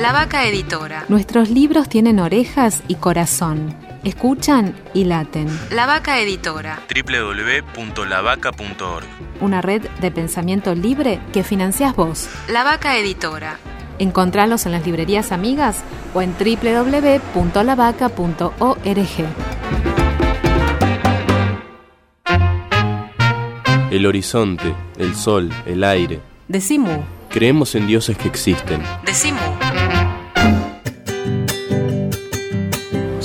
La 0.00 0.12
Vaca 0.12 0.46
Editora. 0.46 1.04
Nuestros 1.08 1.50
libros 1.50 1.88
tienen 1.88 2.20
orejas 2.20 2.84
y 2.86 2.94
corazón. 2.94 3.74
Escuchan 4.04 4.76
y 4.94 5.06
laten. 5.06 5.48
La 5.72 5.86
Vaca 5.86 6.20
Editora. 6.20 6.78
www.lavaca.org. 6.88 9.04
Una 9.40 9.60
red 9.60 9.82
de 10.00 10.12
pensamiento 10.12 10.76
libre 10.76 11.18
que 11.32 11.42
financias 11.42 11.96
vos. 11.96 12.28
La 12.48 12.62
Vaca 12.62 12.96
Editora. 12.96 13.58
Encontralos 13.98 14.66
en 14.66 14.72
las 14.72 14.86
librerías 14.86 15.32
amigas 15.32 15.82
o 16.14 16.22
en 16.22 16.32
www.lavaca.org. 16.38 17.48
El 23.90 24.06
horizonte, 24.06 24.76
el 24.96 25.16
sol, 25.16 25.50
el 25.66 25.82
aire. 25.82 26.20
Decimu. 26.46 27.02
Creemos 27.30 27.74
en 27.74 27.88
dioses 27.88 28.16
que 28.16 28.28
existen. 28.28 28.80
Decimu. 29.04 29.67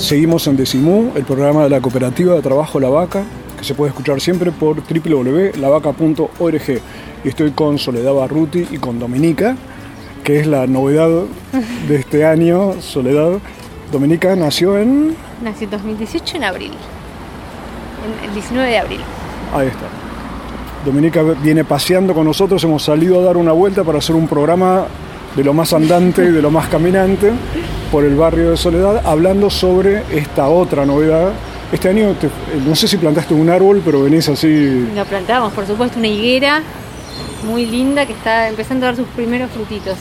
Seguimos 0.04 0.46
en 0.48 0.56
Decimú, 0.58 1.12
el 1.14 1.24
programa 1.24 1.64
de 1.64 1.70
la 1.70 1.80
cooperativa 1.80 2.34
de 2.34 2.42
trabajo 2.42 2.78
La 2.78 2.90
Vaca, 2.90 3.24
que 3.56 3.64
se 3.64 3.72
puede 3.72 3.88
escuchar 3.88 4.20
siempre 4.20 4.52
por 4.52 4.82
www.lavaca.org. 4.82 6.80
Y 7.24 7.28
estoy 7.28 7.52
con 7.52 7.78
Soledad 7.78 8.12
Barruti 8.12 8.66
y 8.70 8.76
con 8.76 8.98
Dominica, 8.98 9.56
que 10.22 10.40
es 10.40 10.46
la 10.46 10.66
novedad 10.66 11.08
de 11.88 11.96
este 11.96 12.26
año. 12.26 12.74
Soledad, 12.82 13.38
Dominica 13.90 14.36
nació 14.36 14.78
en... 14.78 15.16
Nació 15.42 15.64
en 15.64 15.70
2018 15.70 16.36
en 16.36 16.44
abril, 16.44 16.72
en 18.04 18.28
el 18.28 18.34
19 18.34 18.68
de 18.68 18.78
abril. 18.78 19.00
Ahí 19.54 19.68
está. 19.68 19.86
Dominica 20.84 21.22
viene 21.42 21.64
paseando 21.64 22.12
con 22.12 22.26
nosotros, 22.26 22.62
hemos 22.62 22.82
salido 22.82 23.20
a 23.20 23.22
dar 23.22 23.38
una 23.38 23.52
vuelta 23.52 23.82
para 23.84 24.00
hacer 24.00 24.14
un 24.14 24.28
programa 24.28 24.84
de 25.34 25.42
lo 25.42 25.54
más 25.54 25.72
andante 25.72 26.26
y 26.26 26.30
de 26.30 26.42
lo 26.42 26.50
más 26.50 26.68
caminante 26.68 27.32
por 27.94 28.02
el 28.02 28.16
barrio 28.16 28.50
de 28.50 28.56
Soledad, 28.56 29.02
hablando 29.06 29.48
sobre 29.50 30.02
esta 30.10 30.48
otra 30.48 30.84
novedad. 30.84 31.30
Este 31.70 31.90
año, 31.90 32.16
te, 32.20 32.28
no 32.66 32.74
sé 32.74 32.88
si 32.88 32.96
plantaste 32.96 33.34
un 33.34 33.48
árbol, 33.48 33.82
pero 33.84 34.02
venís 34.02 34.28
así... 34.28 34.88
Lo 34.96 35.04
plantamos, 35.04 35.52
por 35.52 35.64
supuesto, 35.64 36.00
una 36.00 36.08
higuera 36.08 36.60
muy 37.46 37.66
linda 37.66 38.04
que 38.04 38.12
está 38.12 38.48
empezando 38.48 38.84
a 38.84 38.88
dar 38.88 38.96
sus 38.96 39.06
primeros 39.10 39.48
frutitos. 39.52 39.96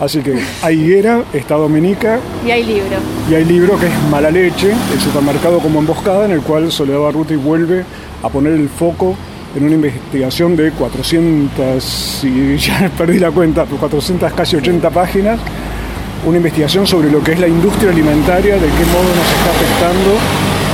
Así 0.00 0.22
que 0.22 0.40
hay 0.60 0.80
higuera, 0.80 1.22
está 1.32 1.54
Dominica. 1.54 2.18
Y 2.44 2.50
hay 2.50 2.64
libro. 2.64 2.96
Y 3.30 3.34
hay 3.36 3.44
libro 3.44 3.78
que 3.78 3.86
es 3.86 3.92
Mala 4.10 4.32
Leche, 4.32 4.72
el 4.92 5.00
supermercado 5.00 5.60
como 5.60 5.78
emboscada, 5.78 6.24
en 6.24 6.32
el 6.32 6.40
cual 6.40 6.72
Soledad 6.72 6.98
Barruti 6.98 7.36
vuelve 7.36 7.84
a 8.24 8.28
poner 8.28 8.54
el 8.54 8.68
foco 8.68 9.14
en 9.54 9.66
una 9.66 9.76
investigación 9.76 10.56
de 10.56 10.72
400, 10.72 12.24
y 12.24 12.56
ya 12.58 12.90
perdí 12.98 13.20
la 13.20 13.30
cuenta, 13.30 13.66
400 13.66 14.32
casi 14.32 14.56
80 14.56 14.90
páginas, 14.90 15.38
una 16.26 16.36
investigación 16.36 16.86
sobre 16.86 17.10
lo 17.10 17.22
que 17.22 17.32
es 17.32 17.40
la 17.40 17.48
industria 17.48 17.90
alimentaria, 17.90 18.54
de 18.54 18.60
qué 18.60 18.84
modo 18.86 19.08
nos 19.16 19.32
está 19.32 19.50
afectando 19.50 20.10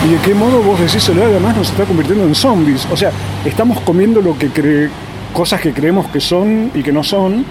y 0.07 0.11
de 0.11 0.19
qué 0.19 0.35
modo 0.35 0.63
vos 0.63 0.79
decís, 0.79 1.09
además 1.09 1.57
nos 1.57 1.71
está 1.71 1.85
convirtiendo 1.85 2.25
en 2.25 2.35
zombies. 2.35 2.87
O 2.93 2.97
sea, 2.97 3.11
estamos 3.45 3.81
comiendo 3.81 4.21
lo 4.21 4.39
que 4.39 4.49
cree, 4.49 4.89
cosas 5.33 5.61
que 5.61 5.73
creemos 5.73 6.07
que 6.09 6.21
son 6.21 6.71
y 6.75 6.83
que 6.83 6.93
no 6.93 7.03
son. 7.03 7.45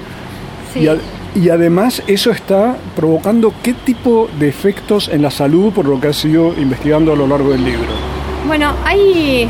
Sí. 0.74 0.88
Y, 1.36 1.50
además 1.50 2.02
eso 2.08 2.32
está 2.32 2.78
provocando 2.96 3.54
qué 3.62 3.74
tipo 3.74 4.30
de 4.40 4.48
efectos 4.48 5.10
en 5.10 5.22
la 5.22 5.32
salud 5.32 5.74
por 5.74 5.86
lo 5.86 6.00
que 6.00 6.08
has 6.08 6.24
ido 6.24 6.54
investigando 6.58 7.12
a 7.12 7.16
lo 7.18 7.28
largo 7.28 7.52
del 7.52 7.66
libro. 7.66 7.90
Bueno, 8.48 8.72
hay, 8.86 9.50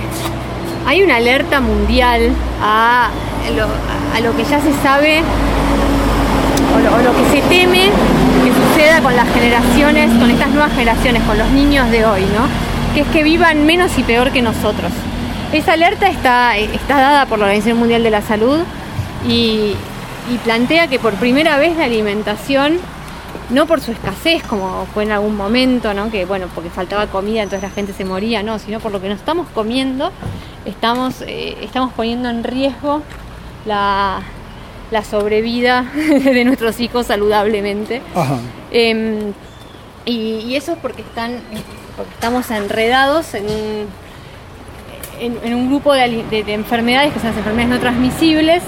hay 0.88 1.04
una 1.04 1.18
alerta 1.18 1.62
mundial 1.62 2.32
a 2.60 3.10
lo, 3.56 3.66
a 4.16 4.20
lo 4.20 4.36
que 4.36 4.44
ya 4.46 4.60
se 4.62 4.74
sabe 4.82 5.22
o 6.76 6.80
lo, 6.80 6.96
o 6.96 7.02
lo, 7.04 7.18
que 7.18 7.40
se 7.40 7.48
teme 7.48 7.92
suceda 8.76 9.02
con 9.02 9.16
las 9.16 9.34
generaciones, 9.34 10.12
con 10.20 10.30
estas 10.30 10.50
nuevas 10.50 10.74
generaciones, 10.74 11.24
con 11.24 11.38
los 11.38 11.50
niños 11.52 11.90
de 11.92 12.06
hoy, 12.06 12.24
¿no? 12.24 12.46
Que 12.94 13.02
es 13.02 13.08
que 13.08 13.24
vivan 13.24 13.66
menos 13.66 13.98
y 13.98 14.04
peor 14.04 14.32
que 14.32 14.42
nosotros. 14.42 14.92
Esa 15.54 15.74
alerta 15.74 16.10
está, 16.10 16.58
está 16.58 17.00
dada 17.00 17.26
por 17.26 17.40
la 17.40 17.46
Organización 17.46 17.78
Mundial 17.78 18.04
de 18.04 18.10
la 18.10 18.22
Salud 18.22 18.60
y, 19.30 19.76
plantea 20.44 20.88
que 20.88 21.00
por 21.00 21.14
primera 21.14 21.58
vez 21.58 21.78
la 21.78 21.86
alimentación 21.86 22.80
no 23.52 23.66
por 23.68 23.80
su 23.80 23.92
escasez 23.92 24.44
como 24.44 24.88
fue 24.94 25.04
en 25.04 25.12
algún 25.12 25.38
momento, 25.38 25.94
¿no? 25.94 26.10
que 26.12 26.26
bueno, 26.26 26.48
porque 26.54 26.70
faltaba 26.70 27.08
comida, 27.08 27.44
entonces 27.44 27.70
la 27.70 27.74
gente 27.74 27.94
se 27.94 28.04
moría, 28.04 28.44
no, 28.44 28.60
sino 28.60 28.80
por 28.82 28.92
lo 28.92 29.00
que 29.00 29.08
no 29.08 29.14
estamos 29.14 29.48
comiendo, 29.54 30.12
estamos, 30.66 31.22
eh, 31.22 31.56
estamos 31.62 31.94
poniendo 31.94 32.28
en 32.30 32.44
riesgo 32.44 33.04
la, 33.66 34.22
la 34.96 35.04
sobrevida 35.04 35.92
de 35.96 36.46
nuestros 36.46 36.80
hijos 36.80 37.08
saludablemente. 37.08 38.02
Eh, 38.72 39.34
y, 40.06 40.12
y, 40.48 40.56
eso 40.56 40.72
es 40.74 40.78
porque 40.78 41.02
están 41.02 41.42
porque 41.98 42.12
estamos 42.14 42.50
enredados 42.50 43.34
en 43.34 43.46
un, 43.46 43.88
en, 45.20 45.38
en 45.44 45.54
un 45.54 45.68
grupo 45.68 45.94
de, 45.94 46.24
de, 46.30 46.44
de 46.44 46.54
enfermedades 46.54 47.12
que 47.12 47.20
son 47.20 47.30
las 47.30 47.38
enfermedades 47.38 47.76
no 47.76 47.80
transmisibles 47.80 48.64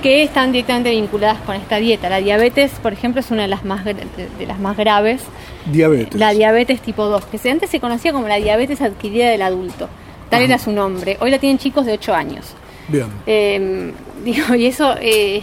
que 0.00 0.22
están 0.22 0.52
directamente 0.52 0.90
vinculadas 0.90 1.38
con 1.40 1.56
esta 1.56 1.76
dieta. 1.76 2.08
La 2.08 2.18
diabetes, 2.18 2.70
por 2.82 2.92
ejemplo, 2.92 3.20
es 3.20 3.30
una 3.30 3.42
de 3.42 3.48
las 3.48 3.64
más, 3.64 3.84
de 3.84 4.46
las 4.46 4.60
más 4.60 4.76
graves. 4.76 5.22
Diabetes. 5.64 6.20
La 6.20 6.30
diabetes 6.32 6.82
tipo 6.82 7.06
2, 7.06 7.24
que 7.24 7.50
antes 7.50 7.70
se 7.70 7.80
conocía 7.80 8.12
como 8.12 8.28
la 8.28 8.36
diabetes 8.36 8.80
adquirida 8.80 9.30
del 9.30 9.42
adulto. 9.42 9.88
Tal 10.28 10.42
era 10.42 10.58
su 10.58 10.72
nombre. 10.72 11.16
Hoy 11.20 11.30
la 11.30 11.38
tienen 11.38 11.58
chicos 11.58 11.86
de 11.86 11.94
8 11.94 12.14
años. 12.14 12.54
Bien. 12.86 13.06
Eh, 13.26 13.92
digo, 14.24 14.54
y 14.54 14.66
eso, 14.66 14.94
eh, 15.00 15.42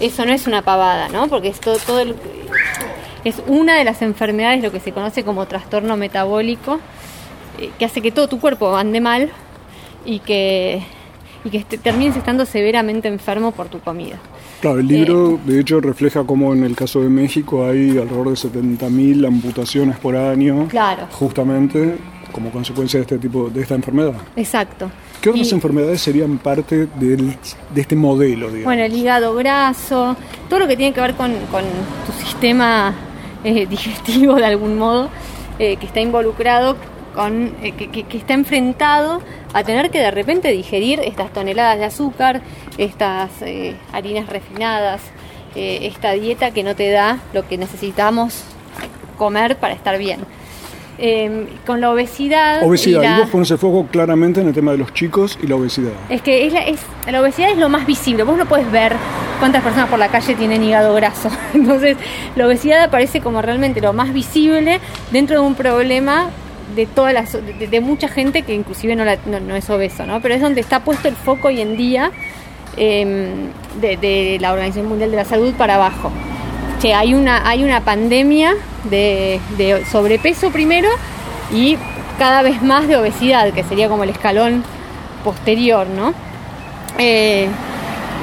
eso 0.00 0.24
no 0.26 0.32
es 0.32 0.46
una 0.46 0.62
pavada, 0.62 1.08
¿no? 1.08 1.28
Porque 1.28 1.48
es 1.48 1.60
todo, 1.60 1.76
todo 1.78 2.00
el- 2.00 2.14
es 3.24 3.42
una 3.46 3.76
de 3.76 3.84
las 3.84 4.02
enfermedades, 4.02 4.62
lo 4.62 4.70
que 4.72 4.80
se 4.80 4.92
conoce 4.92 5.24
como 5.24 5.46
trastorno 5.46 5.96
metabólico, 5.96 6.78
eh, 7.58 7.70
que 7.78 7.84
hace 7.84 8.00
que 8.02 8.12
todo 8.12 8.28
tu 8.28 8.38
cuerpo 8.40 8.76
ande 8.76 9.00
mal 9.00 9.30
y 10.04 10.20
que, 10.20 10.82
y 11.44 11.50
que 11.50 11.58
este- 11.58 11.78
termines 11.78 12.16
estando 12.16 12.46
severamente 12.46 13.08
enfermo 13.08 13.52
por 13.52 13.68
tu 13.68 13.80
comida. 13.80 14.18
Claro, 14.60 14.78
el 14.80 14.88
libro 14.88 15.38
de 15.44 15.60
hecho 15.60 15.80
refleja 15.80 16.24
cómo 16.24 16.52
en 16.54 16.64
el 16.64 16.74
caso 16.74 17.00
de 17.02 17.08
México 17.10 17.66
hay 17.66 17.90
alrededor 17.98 18.30
de 18.30 18.36
70.000 18.36 19.24
amputaciones 19.26 19.98
por 19.98 20.16
año. 20.16 20.66
Claro. 20.68 21.06
Justamente 21.12 21.96
como 22.32 22.50
consecuencia 22.50 22.98
de 22.98 23.02
este 23.02 23.18
tipo 23.18 23.50
de 23.50 23.62
esta 23.62 23.74
enfermedad. 23.74 24.14
Exacto. 24.34 24.90
¿Qué 25.20 25.30
otras 25.30 25.50
Y- 25.50 25.54
enfermedades 25.54 26.00
serían 26.00 26.38
parte 26.38 26.86
del- 26.96 27.36
de 27.74 27.80
este 27.80 27.96
modelo, 27.96 28.46
digamos? 28.48 28.64
Bueno, 28.64 28.82
el 28.84 28.92
hígado 28.94 29.34
graso, 29.34 30.16
todo 30.48 30.60
lo 30.60 30.68
que 30.68 30.76
tiene 30.76 30.92
que 30.94 31.00
ver 31.00 31.14
con, 31.14 31.32
con 31.50 31.62
tu 32.06 32.12
sistema 32.24 32.94
eh, 33.44 33.66
digestivo 33.70 34.34
de 34.34 34.46
algún 34.46 34.78
modo, 34.78 35.08
eh, 35.58 35.76
que 35.76 35.86
está 35.86 36.00
involucrado 36.00 36.76
con, 37.14 37.54
eh, 37.62 37.72
que, 37.72 37.88
que- 37.90 38.02
que 38.04 38.18
está 38.18 38.34
enfrentado 38.34 39.20
a 39.54 39.64
tener 39.64 39.90
que 39.90 39.98
de 39.98 40.10
repente 40.10 40.48
digerir 40.52 41.00
estas 41.00 41.32
toneladas 41.32 41.78
de 41.78 41.84
azúcar, 41.86 42.42
estas 42.76 43.30
harinas 43.92 44.28
refinadas, 44.28 45.00
esta 45.54 46.12
dieta 46.12 46.50
que 46.50 46.62
no 46.62 46.76
te 46.76 46.90
da 46.90 47.18
lo 47.32 47.48
que 47.48 47.56
necesitamos 47.56 48.42
comer 49.16 49.56
para 49.56 49.72
estar 49.72 49.96
bien. 49.96 50.20
Eh, 50.98 51.46
con 51.66 51.80
la 51.82 51.90
obesidad. 51.90 52.62
Obesidad, 52.62 53.18
y 53.18 53.20
vos 53.20 53.28
pones 53.28 53.50
el 53.50 53.58
foco 53.58 53.86
claramente 53.90 54.40
en 54.40 54.48
el 54.48 54.54
tema 54.54 54.72
de 54.72 54.78
los 54.78 54.94
chicos 54.94 55.38
y 55.42 55.46
la 55.46 55.56
obesidad. 55.56 55.92
es 56.08 56.22
que 56.22 56.46
es 56.46 56.52
la, 56.54 56.60
es- 56.60 56.80
la 57.10 57.20
obesidad 57.20 57.50
es 57.50 57.58
lo 57.58 57.68
más 57.68 57.84
visible. 57.86 58.22
Vos 58.22 58.38
no 58.38 58.46
puedes 58.46 58.70
ver 58.72 58.94
cuántas 59.38 59.62
personas 59.62 59.90
por 59.90 59.98
la 59.98 60.08
calle 60.08 60.34
tienen 60.34 60.64
hígado 60.64 60.94
graso. 60.94 61.28
Entonces, 61.54 61.98
la 62.34 62.46
obesidad 62.46 62.82
aparece 62.82 63.20
como 63.20 63.42
realmente 63.42 63.82
lo 63.82 63.92
más 63.92 64.14
visible 64.14 64.80
dentro 65.12 65.38
de 65.40 65.46
un 65.46 65.54
problema 65.54 66.30
de 66.74 66.86
todas 66.86 67.12
las 67.12 67.32
de, 67.32 67.66
de 67.68 67.80
mucha 67.82 68.08
gente 68.08 68.40
que 68.42 68.54
inclusive 68.54 68.96
no, 68.96 69.04
la- 69.04 69.18
no, 69.26 69.38
no 69.38 69.54
es 69.54 69.68
obeso, 69.68 70.06
¿no? 70.06 70.20
Pero 70.22 70.34
es 70.34 70.40
donde 70.40 70.62
está 70.62 70.80
puesto 70.80 71.08
el 71.08 71.14
foco 71.14 71.48
hoy 71.48 71.60
en 71.60 71.76
día 71.76 72.10
eh, 72.78 73.34
de, 73.80 73.96
de 73.98 74.38
la 74.40 74.52
Organización 74.52 74.88
Mundial 74.88 75.10
de 75.10 75.16
la 75.18 75.24
Salud 75.26 75.52
para 75.54 75.74
abajo. 75.74 76.10
Che, 76.80 76.92
hay 76.92 77.14
una, 77.14 77.48
hay 77.48 77.64
una 77.64 77.80
pandemia 77.80 78.54
de, 78.84 79.40
de 79.56 79.84
sobrepeso 79.86 80.50
primero 80.50 80.88
y 81.52 81.78
cada 82.18 82.42
vez 82.42 82.62
más 82.62 82.88
de 82.88 82.96
obesidad, 82.96 83.52
que 83.52 83.62
sería 83.62 83.88
como 83.88 84.04
el 84.04 84.10
escalón 84.10 84.62
posterior, 85.24 85.86
¿no? 85.86 86.14
Eh, 86.98 87.48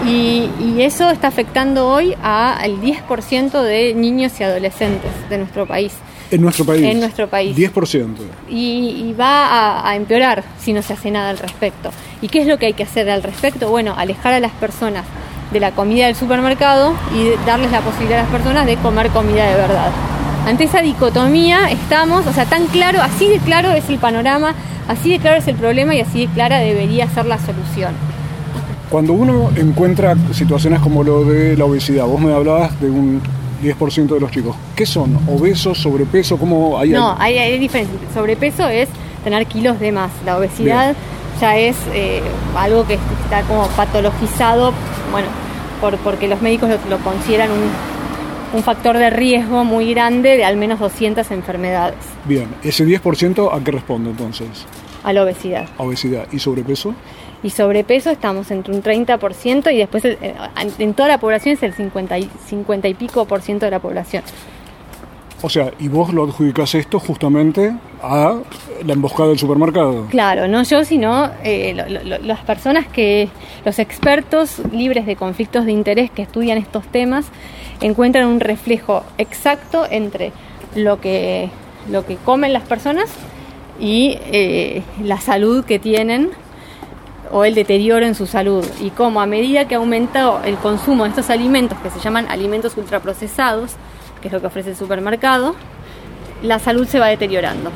y, 0.05 0.50
y 0.60 0.81
eso 0.81 1.10
está 1.10 1.27
afectando 1.27 1.88
hoy 1.88 2.15
al 2.22 2.81
10% 2.81 3.62
de 3.62 3.93
niños 3.93 4.39
y 4.39 4.43
adolescentes 4.43 5.12
de 5.29 5.38
nuestro 5.38 5.65
país. 5.65 5.93
En 6.31 6.41
nuestro 6.41 6.65
país. 6.65 6.83
En 6.83 7.00
nuestro 7.00 7.27
país. 7.27 7.55
10%. 7.55 8.15
Y, 8.50 9.05
y 9.10 9.13
va 9.13 9.45
a, 9.45 9.89
a 9.89 9.95
empeorar 9.95 10.43
si 10.60 10.74
no 10.74 10.81
se 10.81 10.93
hace 10.93 11.12
nada 11.12 11.29
al 11.29 11.38
respecto. 11.38 11.91
¿Y 12.22 12.27
qué 12.27 12.41
es 12.41 12.48
lo 12.48 12.57
que 12.57 12.67
hay 12.67 12.74
que 12.74 12.83
hacer 12.83 13.10
al 13.10 13.22
respecto? 13.22 13.69
Bueno, 13.69 13.93
alejar 13.95 14.33
a 14.33 14.39
las 14.39 14.51
personas 14.53 15.05
de 15.53 15.60
la 15.60 15.72
comida 15.72 16.07
del 16.07 16.15
supermercado 16.15 16.93
y 17.15 17.29
darles 17.45 17.72
la 17.72 17.81
posibilidad 17.81 18.19
a 18.19 18.24
las 18.24 18.31
personas 18.31 18.65
de 18.65 18.75
comer 18.77 19.10
comida 19.10 19.45
de 19.45 19.55
verdad. 19.55 19.91
Ante 20.45 20.65
esa 20.65 20.81
dicotomía 20.81 21.72
estamos, 21.72 22.27
o 22.27 22.33
sea, 22.33 22.45
tan 22.45 22.66
claro, 22.68 23.01
así 23.01 23.27
de 23.27 23.37
claro 23.37 23.72
es 23.72 23.87
el 23.89 24.00
panorama, 24.00 24.55
así 24.87 25.11
de 25.11 25.20
claro 25.20 25.37
es 25.37 25.48
el 25.48 25.55
problema 25.55 25.96
y 25.96 26.01
así 26.01 26.25
de 26.25 26.33
clara 26.33 26.57
debería 26.59 27.07
ser 27.09 27.27
la 27.27 27.37
solución. 27.37 27.94
Cuando 28.89 29.13
uno 29.13 29.50
encuentra 29.55 30.16
situaciones 30.33 30.79
como 30.81 31.03
lo 31.03 31.24
de 31.24 31.55
la 31.55 31.66
obesidad, 31.66 32.05
vos 32.05 32.20
me 32.20 32.33
hablabas 32.33 32.79
de 32.81 32.89
un 32.89 33.22
10% 33.63 34.07
de 34.07 34.20
los 34.20 34.31
chicos. 34.31 34.55
¿Qué 34.75 34.85
son? 34.85 35.18
¿Obesos, 35.27 35.77
sobrepeso? 35.77 36.37
¿Cómo 36.37 36.77
hay 36.77 36.89
No, 36.89 37.16
hay, 37.18 37.37
hay 37.37 37.57
diferencia. 37.57 37.96
Sobrepeso 38.13 38.68
es 38.68 38.89
tener 39.24 39.46
kilos 39.46 39.79
de 39.79 39.92
más. 39.92 40.11
La 40.25 40.37
obesidad 40.37 40.96
ya 41.39 41.57
es 41.57 41.75
eh, 41.94 42.22
algo 42.57 42.85
que 42.85 42.96
está 42.96 43.42
como 43.48 43.68
patologizado, 43.70 44.74
bueno, 45.11 45.27
por, 45.83 45.98
porque 45.98 46.29
los 46.29 46.41
médicos 46.41 46.69
lo, 46.69 46.77
lo 46.89 47.03
consideran 47.03 47.51
un, 47.51 48.57
un 48.57 48.63
factor 48.63 48.98
de 48.98 49.09
riesgo 49.09 49.65
muy 49.65 49.93
grande 49.93 50.37
de 50.37 50.46
al 50.46 50.55
menos 50.55 50.79
200 50.79 51.29
enfermedades 51.31 51.98
Bien, 52.24 52.48
ese 52.63 52.85
10% 52.85 53.50
a 53.53 53.61
qué 53.61 53.72
responde 53.72 54.09
entonces? 54.11 54.48
a 55.03 55.11
la 55.11 55.24
obesidad. 55.24 55.65
¿A 55.77 55.83
obesidad 55.83 56.25
y 56.31 56.39
sobrepeso? 56.39 56.96
Y 57.43 57.50
sobrepeso 57.50 58.09
estamos 58.09 58.50
entre 58.51 58.74
un 58.74 58.81
30% 58.81 59.69
y 59.74 59.77
después 59.79 60.05
el- 60.05 60.17
eh, 60.22 60.33
en 60.79 60.93
toda 60.93 61.09
la 61.09 61.17
población 61.17 61.55
es 61.55 61.63
el 61.63 61.74
50 61.74 62.17
y, 62.19 62.29
50 62.48 62.87
y 62.87 62.93
pico 62.93 63.25
por 63.25 63.41
ciento 63.41 63.65
de 63.65 63.72
la 63.72 63.79
población. 63.79 64.24
O 65.46 65.50
sea, 65.50 65.72
y 65.77 65.90
vos 65.90 66.14
lo 66.14 66.24
adjudicás 66.24 66.74
esto 66.74 67.01
justamente 67.01 67.75
a 68.01 68.38
la 68.86 68.94
emboscada 68.94 69.27
del 69.27 69.38
supermercado. 69.38 70.08
Claro, 70.10 70.48
no 70.48 70.64
yo, 70.64 70.86
sino 70.86 71.32
eh, 71.44 71.74
las 72.24 72.40
personas 72.40 72.88
que, 72.88 73.27
los 73.66 73.77
expertos 73.77 74.62
libres 74.72 75.06
de 75.06 75.18
conflictos 75.18 75.66
de 75.66 75.74
interés 75.74 76.10
que 76.12 76.22
estudian 76.22 76.58
estos 76.58 76.88
temas, 76.88 77.25
encuentran 77.82 78.27
un 78.27 78.40
reflejo 78.40 79.03
exacto 79.18 79.86
entre 79.92 80.32
lo 80.75 81.01
que, 81.01 81.50
lo 81.92 82.06
que 82.06 82.16
comen 82.16 82.53
las 82.53 82.64
personas 82.64 83.10
y 83.82 84.18
eh, 84.32 84.82
la 85.03 85.20
salud 85.20 85.66
que 85.66 85.77
tienen 85.77 86.29
o 87.34 87.44
el 87.44 87.53
deterioro 87.53 88.06
en 88.06 88.16
su 88.16 88.27
salud 88.27 88.66
y 88.79 88.92
cómo 88.92 89.20
a 89.20 89.25
medida 89.25 89.68
que 89.68 89.75
aumentó 89.75 90.42
el 90.46 90.56
consumo 90.56 91.03
de 91.03 91.10
estos 91.10 91.29
alimentos 91.29 91.77
que 91.79 91.90
se 91.90 92.00
llaman 92.00 92.27
alimentos 92.29 92.77
ultraprocesados, 92.77 93.75
que 94.24 94.29
es 94.29 94.33
lo 94.33 94.40
que 94.40 94.48
ofrece 94.48 94.70
el 94.70 94.77
supermercado, 94.77 95.53
la 96.42 96.57
salud 96.57 96.88
se 96.88 96.98
va 96.98 97.07
deteriorando 97.07 97.72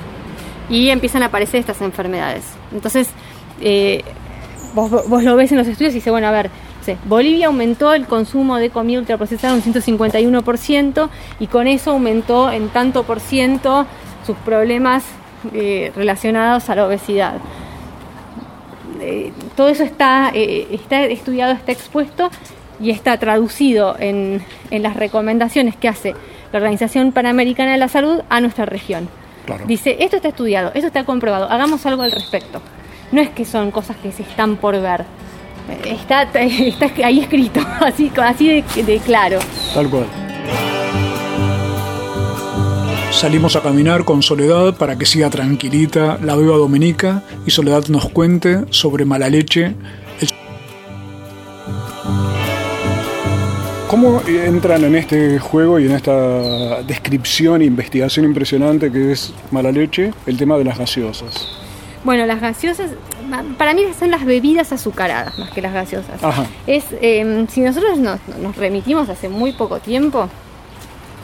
y 0.70 0.90
empiezan 0.90 1.22
a 1.24 1.26
aparecer 1.26 1.60
estas 1.60 1.82
enfermedades. 1.82 2.46
Entonces, 2.74 3.10
eh, 3.60 4.02
vos, 4.74 4.90
vos 5.10 5.24
lo 5.24 5.36
ves 5.36 5.52
en 5.52 5.58
los 5.58 5.68
estudios 5.68 5.92
y 5.92 5.96
dices, 5.96 6.12
bueno, 6.12 6.28
a 6.28 6.32
ver, 6.32 6.50
Bolivia 7.04 7.48
aumentó 7.48 7.94
el 7.94 8.06
consumo 8.06 8.56
de 8.56 8.70
comida 8.70 9.00
ultraprocesada 9.00 9.54
un 9.54 9.62
151% 9.62 11.10
y 11.42 11.48
con 11.48 11.68
eso 11.68 11.92
aumentó 11.92 12.50
en 12.50 12.70
tanto 12.70 13.04
por 13.04 13.20
ciento 13.20 13.86
sus 14.26 14.38
problemas 14.38 15.04
eh, 15.54 15.92
relacionados 15.98 16.70
a 16.70 16.76
la 16.76 16.86
obesidad. 16.86 17.34
Eh, 19.02 19.34
todo 19.58 19.68
eso 19.68 19.84
está, 19.84 20.30
está 20.34 21.04
estudiado, 21.04 21.52
está 21.52 21.74
expuesto 21.74 22.30
y 22.80 22.92
está 22.92 23.18
traducido 23.18 23.98
en, 24.00 24.42
en 24.72 24.82
las 24.82 24.96
recomendaciones 24.96 25.76
que 25.76 25.90
hace 25.90 26.16
la 26.52 26.60
Organización 26.60 27.12
Panamericana 27.12 27.72
de 27.72 27.78
la 27.78 27.88
Salud 27.88 28.22
a 28.30 28.42
nuestra 28.42 28.66
región. 28.66 29.10
Claro. 29.46 29.66
Dice, 29.68 29.98
esto 30.00 30.18
está 30.18 30.30
estudiado, 30.30 30.72
esto 30.74 30.88
está 30.88 31.04
comprobado, 31.06 31.50
hagamos 31.50 31.86
algo 31.86 32.04
al 32.04 32.12
respecto. 32.12 32.62
No 33.12 33.22
es 33.22 33.30
que 33.30 33.46
son 33.46 33.72
cosas 33.72 33.96
que 33.98 34.12
se 34.12 34.24
están 34.24 34.58
por 34.58 34.80
ver. 34.82 35.02
Eh, 35.70 35.96
Está, 36.02 36.24
está 36.34 36.86
ahí 37.06 37.20
escrito, 37.20 37.62
así, 37.82 38.12
así 38.18 38.48
de, 38.48 38.84
de 38.84 38.98
claro. 39.00 39.40
Tal 39.74 39.90
cual. 39.90 40.06
Salimos 43.12 43.56
a 43.56 43.62
caminar 43.64 44.04
con 44.06 44.22
Soledad 44.22 44.76
para 44.76 44.96
que 44.98 45.06
siga 45.08 45.30
tranquilita 45.30 46.20
la 46.22 46.36
beba 46.36 46.56
dominica 46.56 47.24
y 47.48 47.52
Soledad 47.52 47.88
nos 47.88 48.10
cuente 48.10 48.66
sobre 48.70 49.06
mala 49.06 49.28
leche. 49.30 49.74
¿Cómo 53.88 54.21
entran 54.28 54.84
en 54.84 54.95
este 54.95 55.39
juego 55.39 55.80
y 55.80 55.86
en 55.86 55.93
esta 55.93 56.82
descripción 56.84 57.62
e 57.62 57.65
investigación 57.65 58.26
impresionante 58.26 58.91
que 58.91 59.13
es 59.13 59.34
mala 59.50 59.71
leche 59.71 60.13
el 60.26 60.38
tema 60.38 60.58
de 60.58 60.65
las 60.65 60.78
gaseosas? 60.78 61.47
Bueno, 62.04 62.26
las 62.26 62.41
gaseosas, 62.41 62.91
para 63.58 63.73
mí 63.73 63.84
son 63.97 64.12
las 64.12 64.26
bebidas 64.26 64.73
azucaradas 64.73 65.39
más 65.39 65.52
que 65.52 65.62
las 65.62 65.73
gaseosas. 65.73 66.21
Ajá. 66.21 66.45
Es, 66.67 66.84
eh, 67.02 67.45
si 67.50 67.62
nosotros 67.62 67.97
nos, 67.97 68.19
nos 68.41 68.58
remitimos 68.58 69.08
hace 69.08 69.30
muy 69.30 69.54
poco 69.54 69.80
tiempo, 69.80 70.28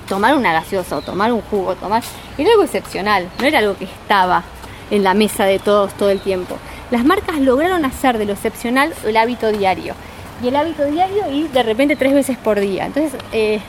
tomar 0.08 0.34
una 0.34 0.54
gaseosa 0.54 0.95
o 0.95 1.02
tomar 1.02 1.34
un 1.34 1.41
jugo, 1.41 1.76
tomar, 1.76 2.02
era 2.38 2.52
algo 2.52 2.63
excepcional, 2.63 3.28
no 3.39 3.45
era 3.45 3.60
algo 3.60 3.76
que 3.76 3.86
estaba 3.86 4.43
en 4.89 5.04
la 5.04 5.13
mesa 5.13 5.43
de 5.43 5.60
todos 5.60 5.93
todo 5.95 6.12
el 6.12 6.21
tiempo. 6.21 6.58
Las 6.91 7.04
marcas 7.04 7.39
lograron 7.39 7.84
hacer 7.84 8.17
de 8.17 8.26
lo 8.26 8.34
excepcional 8.34 8.93
el 9.06 9.17
hábito 9.17 9.52
diario. 9.52 9.95
Y 10.41 10.48
el 10.48 10.56
hábito 10.56 10.86
diario 10.86 11.32
y 11.32 11.48
de 11.48 11.63
repente 11.63 11.96
tres 11.96 12.13
veces 12.13 12.38
por 12.38 12.60
día. 12.60 12.86
Entonces, 12.86 13.13
eh, 13.32 13.60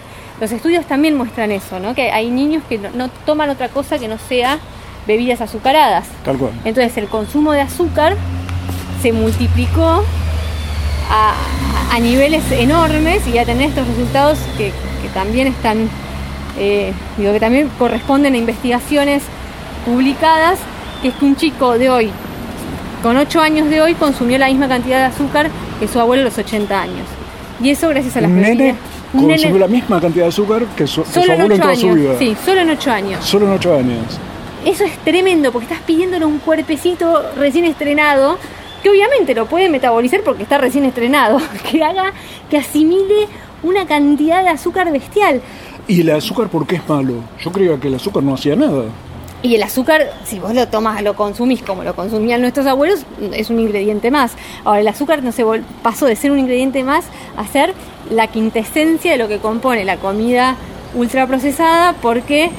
los 0.41 0.51
estudios 0.51 0.87
también 0.87 1.17
muestran 1.17 1.53
eso, 1.53 1.79
¿no? 1.79 1.95
Que 1.95 2.11
hay 2.11 2.31
niños 2.31 2.63
que 2.69 2.79
no, 2.79 2.91
no 2.91 3.09
toman 3.27 3.51
otra 3.51 3.69
cosa 3.69 3.99
que 3.99 4.09
no 4.09 4.19
sea 4.19 4.59
bebidas 5.07 5.41
azucaradas. 5.41 6.07
Tal 6.25 6.39
cual. 6.39 6.53
Entonces 6.65 6.97
el 6.97 7.09
consumo 7.09 7.53
de 7.53 7.61
azúcar 7.61 8.17
se 9.03 9.13
multiplicó 9.13 10.03
a, 11.11 12.01
niveles 12.01 12.43
enormes 12.51 13.27
y 13.27 13.39
a 13.39 13.45
tener 13.45 13.69
estos 13.69 13.87
resultados 13.87 14.39
que, 14.57 14.73
también 15.13 15.47
están, 15.47 15.89
eh, 16.59 16.93
digo, 17.17 17.33
que 17.33 17.39
también 17.39 17.71
corresponden 17.79 18.35
a 18.35 18.37
investigaciones 18.37 19.23
publicadas, 19.87 20.59
que 21.03 21.09
es 21.09 21.15
que 21.15 21.25
un 21.25 21.37
chico 21.37 21.79
de 21.79 21.89
hoy, 21.89 22.11
con 23.01 23.17
8 23.17 23.41
años 23.41 23.71
de 23.71 23.81
hoy, 23.81 23.95
consumió 23.95 24.39
la 24.39 24.49
misma 24.49 24.67
cantidad 24.67 24.99
de 24.99 25.05
azúcar 25.05 25.51
que 25.87 25.93
su 25.93 26.01
abuelo 26.01 26.23
a 26.23 26.25
los 26.25 26.39
80 26.39 26.81
años. 26.81 27.07
Y 27.63 27.71
eso 27.71 27.89
gracias 27.89 28.17
a 28.17 28.23
las 28.23 28.31
nene 28.31 28.75
consumió 29.13 29.59
la 29.59 29.69
misma 29.69 30.01
cantidad 30.01 30.25
de 30.25 30.29
azúcar 30.29 30.65
que 30.77 30.87
su, 30.87 31.03
abuelo 31.03 31.55
en 31.55 31.61
toda 31.61 31.77
su 31.77 31.93
vida. 31.93 32.19
Sí, 32.19 32.37
solo 32.45 32.61
en 32.63 32.71
8 32.71 32.91
años. 32.91 33.25
Solo 33.25 33.47
en 33.47 33.53
8 33.53 33.75
años. 33.75 34.19
Eso 34.65 34.85
es 34.85 34.97
tremendo 34.99 35.53
porque 35.53 35.67
estás 35.67 35.85
pidiéndole 35.87 36.25
un 36.25 36.39
cuerpecito 36.39 37.23
recién 37.37 37.67
estrenado 37.67 38.39
que 38.83 38.91
obviamente 38.91 39.35
lo 39.35 39.47
puede 39.47 39.69
metabolizar 39.69 40.23
porque 40.23 40.43
está 40.43 40.59
recién 40.59 40.85
estrenado, 40.85 41.39
que 41.71 41.83
haga, 41.83 42.13
que 42.51 42.59
asimile 42.59 43.29
una 43.63 43.87
cantidad 43.87 44.43
de 44.43 44.51
azúcar 44.51 44.91
bestial. 44.93 45.41
¿Y 45.87 46.01
el 46.01 46.11
azúcar 46.11 46.49
por 46.49 46.67
qué 46.67 46.77
es 46.77 46.89
malo? 46.89 47.15
Yo 47.43 47.53
creía 47.53 47.79
que 47.79 47.89
el 47.89 47.95
azúcar 47.95 48.23
no 48.23 48.35
hacía 48.35 48.57
nada. 48.57 48.85
Y 49.45 49.57
el 49.57 49.63
azúcar, 49.63 50.11
si 50.25 50.39
vos 50.39 50.55
lo 50.55 50.69
tomas, 50.69 51.03
lo 51.03 51.17
consumís 51.17 51.63
como 51.63 51.85
lo 51.85 51.95
consumían 51.95 52.41
nuestros 52.41 52.67
abuelos, 52.67 53.01
es 53.35 53.51
un 53.51 53.61
ingrediente 53.61 54.11
más. 54.11 54.33
Ahora, 54.65 54.81
el 54.81 54.89
azúcar 54.89 55.23
no 55.23 55.33
se 55.33 55.45
pasó 55.83 56.07
de 56.07 56.17
ser 56.17 56.31
un 56.31 56.39
ingrediente 56.39 56.83
más 56.83 57.05
a 57.37 57.47
ser 57.47 57.75
la 58.11 58.29
quintesencia 58.29 59.13
de 59.13 59.19
lo 59.19 59.29
que 59.29 59.41
compone 59.41 59.85
la 59.85 59.99
comida 59.99 60.57
ultraprocesada 60.95 61.93
porque 62.01 62.53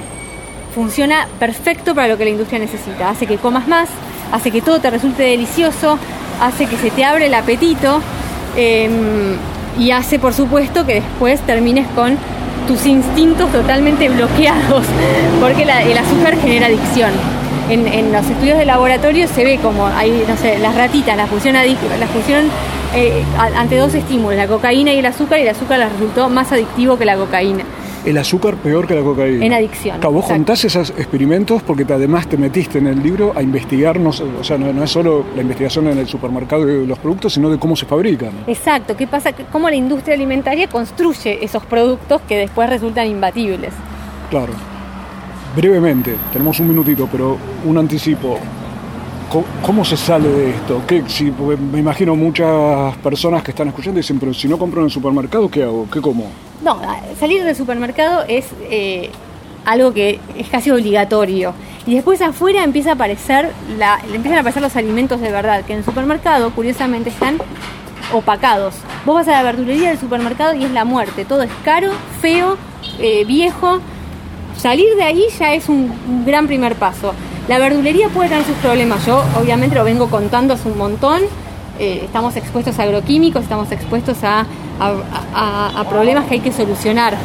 funciona 0.75 1.27
perfecto 1.39 1.95
para 1.95 2.07
lo 2.07 2.19
que 2.19 2.25
la 2.25 2.29
industria 2.29 2.59
necesita. 2.59 3.09
Hace 3.09 3.25
que 3.25 3.37
comas 3.37 3.67
más, 3.67 3.89
hace 4.31 4.51
que 4.51 4.61
todo 4.61 4.79
te 4.79 4.91
resulte 4.91 5.23
delicioso, 5.23 5.97
hace 6.39 6.67
que 6.67 6.77
se 6.77 6.91
te 6.91 7.03
abre 7.03 7.25
el 7.25 7.33
apetito 7.33 7.99
em, 8.55 9.37
y 9.79 9.89
hace 9.89 10.19
por 10.19 10.35
supuesto 10.35 10.85
que 10.85 11.01
después 11.01 11.41
termines 11.47 11.87
con 11.95 12.15
tus 12.67 12.85
instintos 12.85 13.51
totalmente 13.51 14.09
bloqueados, 14.09 14.85
porque 15.41 15.63
el 15.63 15.97
azúcar 15.97 16.37
genera 16.39 16.67
adicción. 16.67 17.11
En, 17.69 18.11
los 18.11 18.25
estudios 18.27 18.59
de 18.59 18.65
laboratorio 18.65 19.27
se 19.27 19.43
ve 19.43 19.57
como 19.57 19.87
hay, 19.87 20.23
no 20.27 20.37
sé, 20.37 20.59
las 20.59 20.75
ratitas, 20.75 21.17
la 21.17 21.25
fusión, 21.25 21.55
la 21.55 22.07
fusión 22.07 22.45
eh, 22.93 23.23
ante 23.57 23.77
dos 23.77 23.93
estímulos, 23.95 24.37
la 24.37 24.47
cocaína 24.47 24.93
y 24.93 24.99
el 24.99 25.05
azúcar, 25.05 25.39
y 25.39 25.43
el 25.43 25.49
azúcar 25.49 25.79
les 25.79 25.91
resultó 25.91 26.29
más 26.29 26.51
adictivo 26.51 26.97
que 26.97 27.05
la 27.05 27.15
cocaína 27.15 27.63
el 28.05 28.17
azúcar 28.17 28.55
peor 28.55 28.87
que 28.87 28.95
la 28.95 29.01
cocaína. 29.01 29.45
En 29.45 29.53
adicción. 29.53 29.99
Claro, 29.99 30.13
vos 30.13 30.25
juntás 30.25 30.63
esos 30.63 30.91
experimentos 30.91 31.63
porque 31.63 31.85
además 31.91 32.27
te 32.27 32.37
metiste 32.37 32.77
en 32.77 32.87
el 32.87 33.01
libro 33.01 33.33
a 33.35 33.41
investigar, 33.41 33.97
o 33.97 34.43
sea, 34.43 34.57
no, 34.57 34.83
es 34.83 34.89
solo 34.89 35.25
la 35.35 35.41
investigación 35.41 35.87
en 35.87 35.97
el 35.97 36.07
supermercado 36.07 36.65
de 36.65 36.85
los 36.85 36.99
productos, 36.99 37.33
sino 37.33 37.49
de 37.49 37.57
cómo 37.57 37.75
se 37.75 37.85
fabrican. 37.85 38.31
Exacto, 38.47 38.95
qué 38.95 39.07
pasa, 39.07 39.31
cómo 39.51 39.69
la 39.69 39.75
industria 39.75 40.15
alimentaria 40.15 40.67
construye 40.67 41.43
esos 41.43 41.65
productos 41.65 42.21
que 42.27 42.37
después 42.37 42.69
resultan 42.69 43.07
imbatibles. 43.07 43.73
Claro. 44.29 44.53
Brevemente, 45.55 46.15
tenemos 46.33 46.59
un 46.59 46.67
minutito, 46.67 47.07
pero 47.11 47.37
un 47.65 47.77
anticipo. 47.77 48.37
¿Cómo, 49.65 49.83
se 49.83 49.97
sale 49.97 50.29
de 50.29 50.49
esto? 50.51 50.81
¿Qué, 50.87 51.03
si, 51.07 51.31
me 51.31 51.79
imagino 51.79 52.15
muchas 52.15 52.95
personas 52.97 53.43
que 53.43 53.51
están 53.51 53.67
escuchando 53.67 53.97
dicen, 53.97 54.19
pero 54.19 54.33
si 54.33 54.47
no 54.47 54.57
compro 54.57 54.81
en 54.81 54.85
el 54.85 54.91
supermercado, 54.91 55.49
¿qué 55.49 55.63
hago? 55.63 55.87
¿Qué 55.91 56.01
como? 56.01 56.25
No, 56.63 56.79
salir 57.19 57.43
del 57.43 57.55
supermercado 57.55 58.23
es 58.27 58.45
eh, 58.69 59.09
algo 59.65 59.93
que 59.93 60.19
es 60.37 60.47
casi 60.49 60.71
obligatorio. 60.71 61.53
Y 61.85 61.95
después 61.95 62.21
afuera 62.21 62.63
empieza 62.63 62.91
a 62.91 62.93
aparecer 62.93 63.51
la, 63.77 63.99
empiezan 64.13 64.37
a 64.37 64.39
aparecer 64.39 64.61
los 64.61 64.75
alimentos 64.75 65.21
de 65.21 65.31
verdad, 65.31 65.63
que 65.65 65.73
en 65.73 65.79
el 65.79 65.85
supermercado, 65.85 66.51
curiosamente, 66.51 67.09
están 67.09 67.37
opacados. 68.13 68.75
Vos 69.05 69.15
vas 69.15 69.27
a 69.27 69.31
la 69.31 69.43
verdulería 69.43 69.89
del 69.89 69.99
supermercado 69.99 70.55
y 70.55 70.65
es 70.65 70.71
la 70.71 70.85
muerte. 70.85 71.25
Todo 71.25 71.43
es 71.43 71.51
caro, 71.63 71.91
feo, 72.21 72.57
eh, 72.99 73.25
viejo. 73.25 73.79
Salir 74.57 74.95
de 74.95 75.03
ahí 75.03 75.25
ya 75.37 75.53
es 75.53 75.69
un, 75.69 76.23
gran 76.25 76.47
primer 76.47 76.75
paso. 76.75 77.13
La 77.47 77.59
verdulería 77.59 78.09
puede 78.09 78.29
tener 78.29 78.45
sus 78.45 78.55
problemas. 78.57 79.05
Yo 79.05 79.23
obviamente 79.39 79.75
lo 79.75 79.83
vengo 79.83 80.07
contando 80.09 80.53
hace 80.53 80.69
un 80.69 80.77
montón. 80.77 81.21
Eh, 81.79 82.01
estamos 82.05 82.35
expuestos 82.37 82.79
a 82.79 82.83
agroquímicos, 82.83 83.43
estamos 83.43 83.71
expuestos 83.71 84.23
a 84.23 84.45
a, 84.79 85.85
problemas 85.89 86.25
que 86.25 86.35
hay 86.35 86.39
que 86.41 86.51
solucionar. 86.51 87.15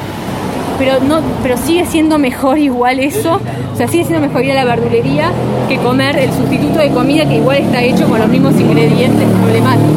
Pero, 0.79 1.01
no, 1.01 1.21
pero 1.43 1.57
sigue 1.59 1.85
siendo 1.85 2.19
mejor 2.19 2.59
igual 2.59 3.01
eso, 3.01 3.39
o 3.73 3.77
sea, 3.77 3.87
sigue 3.87 4.05
siendo 4.05 4.27
mejor 4.27 4.45
ir 4.45 4.53
a 4.53 4.55
la 4.55 4.65
verdulería 4.65 5.31
que 5.69 5.77
comer 5.77 6.17
el 6.19 6.33
sustituto 6.33 6.79
de 6.79 6.91
comida 6.91 7.29
que 7.29 7.37
igual 7.37 7.59
está 7.59 7.83
hecho 7.83 8.09
con 8.09 8.19
los 8.19 8.29
mismos 8.29 8.59
ingredientes 8.59 9.29
problemáticos. 9.29 9.91